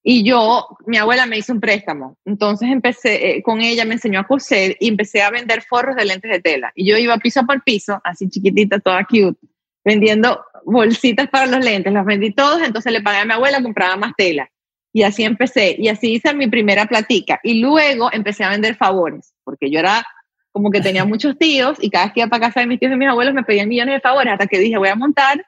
[0.04, 2.18] y yo, mi abuela me hizo un préstamo.
[2.24, 6.06] Entonces empecé, eh, con ella me enseñó a coser y empecé a vender forros de
[6.06, 6.72] lentes de tela.
[6.76, 9.38] Y yo iba piso por piso, así chiquitita, toda cute,
[9.84, 11.92] vendiendo bolsitas para los lentes.
[11.92, 14.50] Los vendí todos, entonces le pagué a mi abuela, compraba más tela.
[14.98, 15.76] Y así empecé.
[15.78, 17.40] Y así hice mi primera platica.
[17.44, 20.04] Y luego empecé a vender favores, porque yo era
[20.52, 22.94] como que tenía muchos tíos y cada vez que iba para casa de mis tíos
[22.94, 25.46] y mis abuelos me pedían millones de favores hasta que dije voy a montar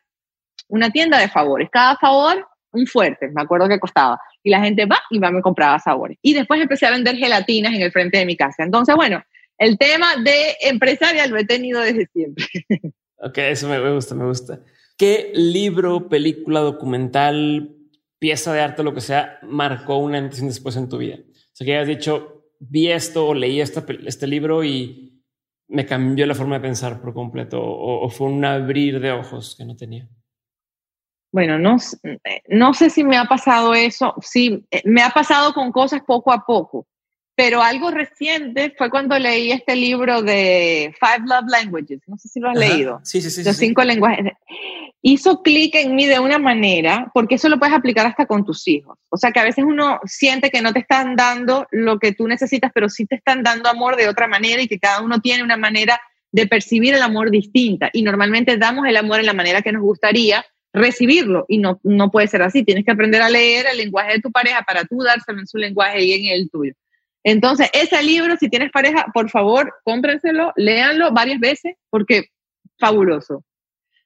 [0.67, 1.67] una tienda de favores.
[1.71, 4.19] Cada favor un fuerte, me acuerdo que costaba.
[4.43, 6.19] Y la gente va y va me compraba sabores.
[6.21, 8.61] Y después empecé a vender gelatinas en el frente de mi casa.
[8.61, 9.23] Entonces, bueno,
[9.57, 12.45] el tema de empresaria lo he tenido desde siempre.
[13.21, 14.61] Ok, eso me gusta, me gusta.
[14.95, 17.78] ¿Qué libro, película, documental,
[18.19, 21.17] pieza de arte, lo que sea, marcó una antes y después en tu vida?
[21.17, 25.23] O sea, que hayas dicho, vi esto o leí este, este libro y
[25.69, 29.65] me cambió la forma de pensar por completo o, fue un abrir de ojos que
[29.65, 30.07] no tenía.
[31.31, 31.77] Bueno, no,
[32.47, 36.31] no sé si me ha pasado eso, sí, eh, me ha pasado con cosas poco
[36.31, 36.87] a poco,
[37.39, 42.41] pero algo reciente fue cuando leí este libro de Five Love Languages, no sé si
[42.41, 42.99] lo has leído.
[43.05, 43.45] Sí, sí, sí.
[43.45, 44.33] Los cinco lenguajes.
[45.01, 48.67] hizo clic en mí de una manera, porque eso lo puedes aplicar hasta con tus
[48.67, 48.97] hijos.
[49.07, 52.27] O sea, que a veces uno siente que no te están dando lo que tú
[52.27, 55.41] necesitas, pero sí te están dando amor de otra manera y que cada uno tiene
[55.41, 55.97] una manera
[56.33, 57.89] de percibir el amor distinta.
[57.93, 62.11] Y normalmente damos el amor en la manera que nos gustaría recibirlo y no, no
[62.11, 62.65] puede ser así.
[62.65, 65.57] Tienes que aprender a leer el lenguaje de tu pareja para tú dárselo en su
[65.57, 66.73] lenguaje y en el tuyo.
[67.23, 72.29] Entonces, ese libro, si tienes pareja, por favor, cómprenselo, léanlo varias veces porque
[72.79, 73.43] fabuloso.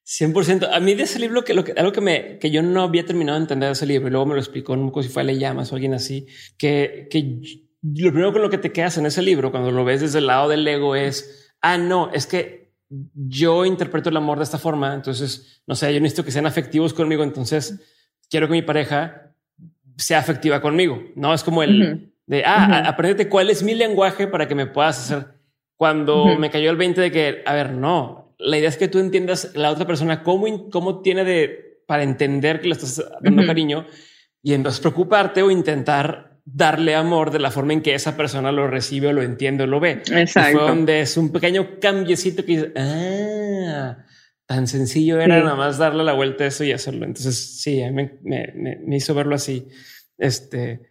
[0.06, 0.70] 100%.
[0.72, 3.06] A mí de ese libro, que, lo que algo que, me, que yo no había
[3.06, 5.24] terminado de entender de ese libro, y luego me lo explicó, no sé si fue
[5.24, 7.40] Le Llamas o alguien así, que, que
[7.82, 10.28] lo primero con lo que te quedas en ese libro, cuando lo ves desde el
[10.28, 14.94] lado del ego, es, ah, no, es que yo interpreto el amor de esta forma,
[14.94, 17.80] entonces, no sé, yo necesito que sean afectivos conmigo, entonces
[18.30, 19.34] quiero que mi pareja
[19.98, 21.34] sea afectiva conmigo, ¿no?
[21.34, 25.34] Es como el de, ah, aprendete cuál es mi lenguaje para que me puedas hacer.
[25.76, 29.00] Cuando me cayó el 20 de que, a ver, no, la idea es que tú
[29.00, 33.86] entiendas la otra persona cómo, cómo tiene de para entender que le estás dando cariño
[34.42, 38.68] y entonces preocuparte o intentar darle amor de la forma en que esa persona lo
[38.68, 40.02] recibe o lo entiende o lo ve.
[40.12, 40.60] Exacto.
[40.60, 43.98] fue donde es un pequeño cambiecito que dice, ah,
[44.46, 47.06] tan sencillo era nada más darle la vuelta a eso y hacerlo.
[47.06, 49.68] Entonces, sí, me, me, me, hizo verlo así.
[50.18, 50.82] Este,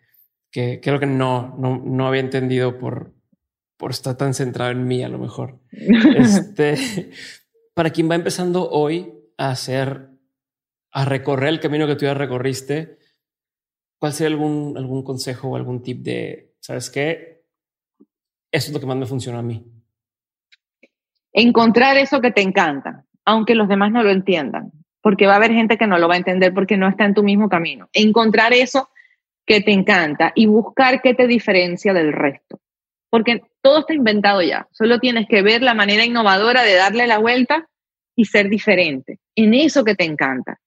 [0.53, 3.15] que creo que no, no, no había entendido por,
[3.79, 5.59] por estar tan centrado en mí a lo mejor.
[5.73, 7.11] este,
[7.75, 10.11] para quien va empezando hoy a hacer,
[10.93, 12.99] a recorrer el camino que tú ya recorriste,
[13.99, 17.43] ¿cuál sería algún, algún consejo o algún tip de, sabes qué?
[18.51, 19.67] Eso es lo que más me funciona a mí.
[21.33, 25.53] Encontrar eso que te encanta, aunque los demás no lo entiendan, porque va a haber
[25.53, 27.89] gente que no lo va a entender porque no está en tu mismo camino.
[27.95, 28.91] Encontrar eso
[29.47, 32.61] que te encanta y buscar qué te diferencia del resto.
[33.11, 34.69] Porque todo está inventado ya.
[34.73, 37.67] Solo tienes que ver la manera innovadora de darle la vuelta
[38.17, 40.59] y ser diferente en eso que te encanta.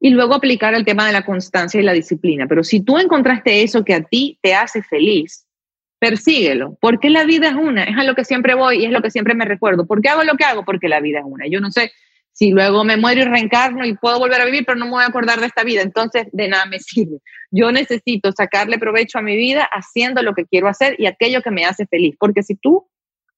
[0.00, 2.46] Y luego aplicar el tema de la constancia y la disciplina.
[2.48, 5.46] Pero si tú encontraste eso que a ti te hace feliz,
[6.00, 9.02] persíguelo, porque la vida es una, es a lo que siempre voy y es lo
[9.02, 9.86] que siempre me recuerdo.
[9.86, 10.64] ¿Por qué hago lo que hago?
[10.64, 11.46] Porque la vida es una.
[11.46, 11.92] Yo no sé
[12.32, 15.04] si luego me muero y reencarno y puedo volver a vivir, pero no me voy
[15.04, 17.18] a acordar de esta vida, entonces de nada me sirve.
[17.50, 21.50] Yo necesito sacarle provecho a mi vida haciendo lo que quiero hacer y aquello que
[21.50, 22.88] me hace feliz, porque si tú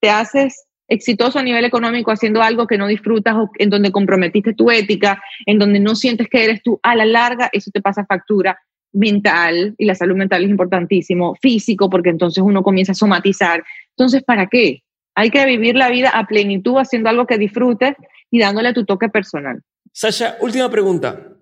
[0.01, 4.55] te haces exitoso a nivel económico haciendo algo que no disfrutas o en donde comprometiste
[4.55, 8.05] tu ética, en donde no sientes que eres tú, a la larga eso te pasa
[8.07, 8.59] factura
[8.93, 13.65] mental y la salud mental es importantísimo, físico, porque entonces uno comienza a somatizar.
[13.91, 14.83] Entonces, ¿para qué?
[15.17, 17.95] Hay que vivir la vida a plenitud haciendo algo que disfrutes
[18.35, 19.63] y dándole tu toque personal.
[19.93, 21.37] Sasha, última pregunta.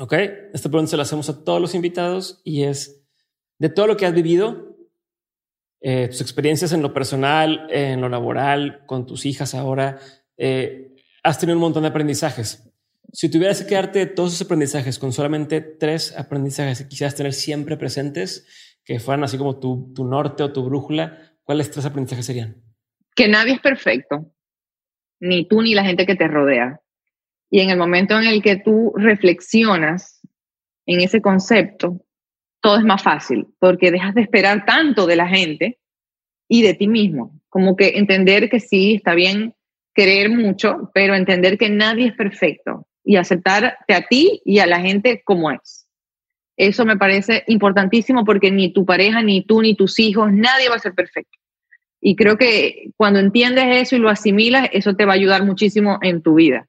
[0.00, 0.12] Ok,
[0.52, 3.06] esta pregunta se la hacemos a todos los invitados y es,
[3.60, 4.76] de todo lo que has vivido,
[5.80, 10.00] eh, tus experiencias en lo personal, en lo laboral, con tus hijas ahora,
[10.36, 12.72] eh, has tenido un montón de aprendizajes.
[13.12, 17.34] Si tuvieras que quedarte de todos esos aprendizajes con solamente tres aprendizajes que quisieras tener
[17.34, 18.48] siempre presentes,
[18.84, 22.64] que fueran así como tu, tu norte o tu brújula, ¿cuáles tres aprendizajes serían?
[23.14, 24.32] Que nadie es perfecto
[25.20, 26.80] ni tú ni la gente que te rodea.
[27.50, 30.20] Y en el momento en el que tú reflexionas
[30.86, 32.00] en ese concepto,
[32.60, 35.78] todo es más fácil, porque dejas de esperar tanto de la gente
[36.48, 37.40] y de ti mismo.
[37.48, 39.54] Como que entender que sí, está bien
[39.94, 44.80] querer mucho, pero entender que nadie es perfecto y aceptarte a ti y a la
[44.80, 45.88] gente como es.
[46.56, 50.76] Eso me parece importantísimo porque ni tu pareja, ni tú, ni tus hijos, nadie va
[50.76, 51.38] a ser perfecto.
[52.00, 55.98] Y creo que cuando entiendes eso y lo asimilas, eso te va a ayudar muchísimo
[56.02, 56.66] en tu vida.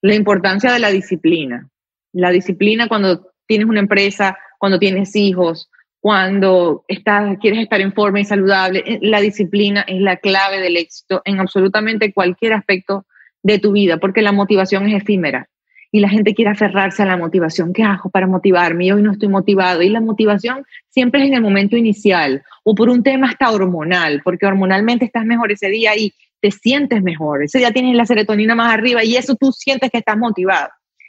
[0.00, 1.68] La importancia de la disciplina.
[2.12, 8.20] La disciplina cuando tienes una empresa, cuando tienes hijos, cuando estás, quieres estar en forma
[8.20, 8.82] y saludable.
[8.86, 13.06] Eh, la disciplina es la clave del éxito en absolutamente cualquier aspecto
[13.42, 15.48] de tu vida, porque la motivación es efímera
[15.92, 17.72] y la gente quiere aferrarse a la motivación.
[17.72, 18.86] ¿Qué hago para motivarme?
[18.86, 19.82] Y hoy no estoy motivado.
[19.82, 24.20] Y la motivación siempre es en el momento inicial o por un tema hasta hormonal,
[24.22, 27.42] porque hormonalmente estás mejor ese día y te sientes mejor.
[27.42, 30.68] Ese día tienes la serotonina más arriba y eso tú sientes que estás motivado.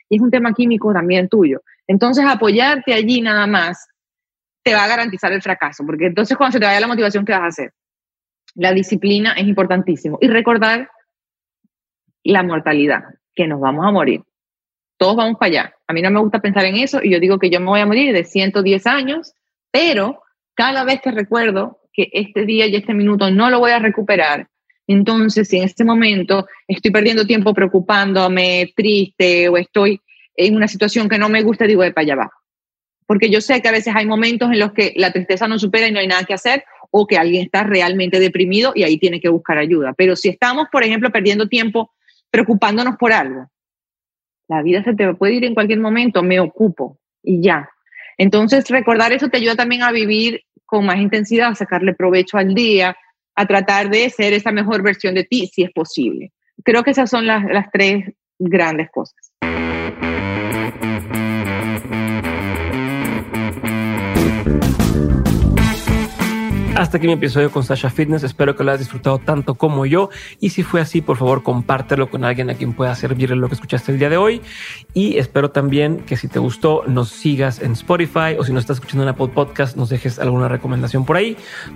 [0.10, 1.62] Y es un tema químico también tuyo.
[1.88, 3.88] Entonces, apoyarte allí nada más
[4.64, 7.32] te va a garantizar el fracaso, porque entonces cuando se te vaya la motivación, ¿qué
[7.32, 7.74] vas a hacer?
[8.56, 10.18] La disciplina es importantísimo.
[10.22, 10.90] Y recordar
[12.24, 13.04] la mortalidad,
[13.34, 14.22] que nos vamos a morir
[15.02, 15.76] todos vamos para allá.
[15.88, 17.80] A mí no me gusta pensar en eso y yo digo que yo me voy
[17.80, 19.34] a morir de 110 años,
[19.72, 20.22] pero
[20.54, 24.48] cada vez que recuerdo que este día y este minuto no lo voy a recuperar,
[24.86, 30.00] entonces si en este momento estoy perdiendo tiempo preocupándome, triste o estoy
[30.36, 32.32] en una situación que no me gusta, digo, de para allá va.
[33.08, 35.88] Porque yo sé que a veces hay momentos en los que la tristeza no supera
[35.88, 39.20] y no hay nada que hacer, o que alguien está realmente deprimido y ahí tiene
[39.20, 39.94] que buscar ayuda.
[39.98, 41.92] Pero si estamos, por ejemplo, perdiendo tiempo
[42.30, 43.50] preocupándonos por algo,
[44.52, 47.70] La vida se te puede ir en cualquier momento, me ocupo y ya.
[48.18, 52.54] Entonces, recordar eso te ayuda también a vivir con más intensidad, a sacarle provecho al
[52.54, 52.98] día,
[53.34, 56.34] a tratar de ser esa mejor versión de ti, si es posible.
[56.66, 59.32] Creo que esas son las, las tres grandes cosas.
[66.76, 68.24] Hasta aquí mi episodio con Sasha Fitness.
[68.24, 70.10] Espero que lo hayas disfrutado tanto como yo.
[70.40, 73.56] Y si fue así, por favor, compártelo con alguien a quien pueda servirle lo que
[73.56, 74.42] escuchaste el día de hoy.
[74.94, 78.78] Y espero también que si te gustó, nos sigas en Spotify o si nos estás
[78.78, 81.36] escuchando en Apple Podcast, nos dejes alguna recomendación por ahí.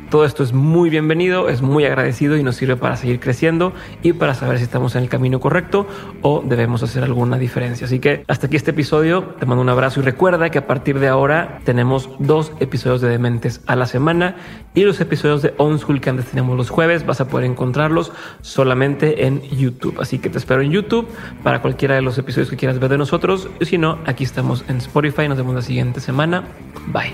[0.10, 4.14] Todo esto es muy bienvenido, es muy agradecido y nos sirve para seguir creciendo y
[4.14, 5.88] para saber si estamos en el camino correcto
[6.22, 7.86] o debemos hacer alguna diferencia.
[7.86, 9.36] Así que hasta aquí este episodio.
[9.40, 13.10] Te mando un abrazo y recuerda que a partir de ahora tenemos dos episodios de
[13.10, 14.38] Dementes a la semana
[14.74, 18.12] y los episodios de On School que antes teníamos los jueves vas a poder encontrarlos
[18.41, 19.99] solamente en YouTube.
[19.99, 21.07] Así que te espero en YouTube
[21.44, 23.49] para cualquiera de los episodios que quieras ver de nosotros.
[23.60, 25.28] Y si no, aquí estamos en Spotify.
[25.28, 26.44] Nos vemos la siguiente semana.
[26.88, 27.14] Bye.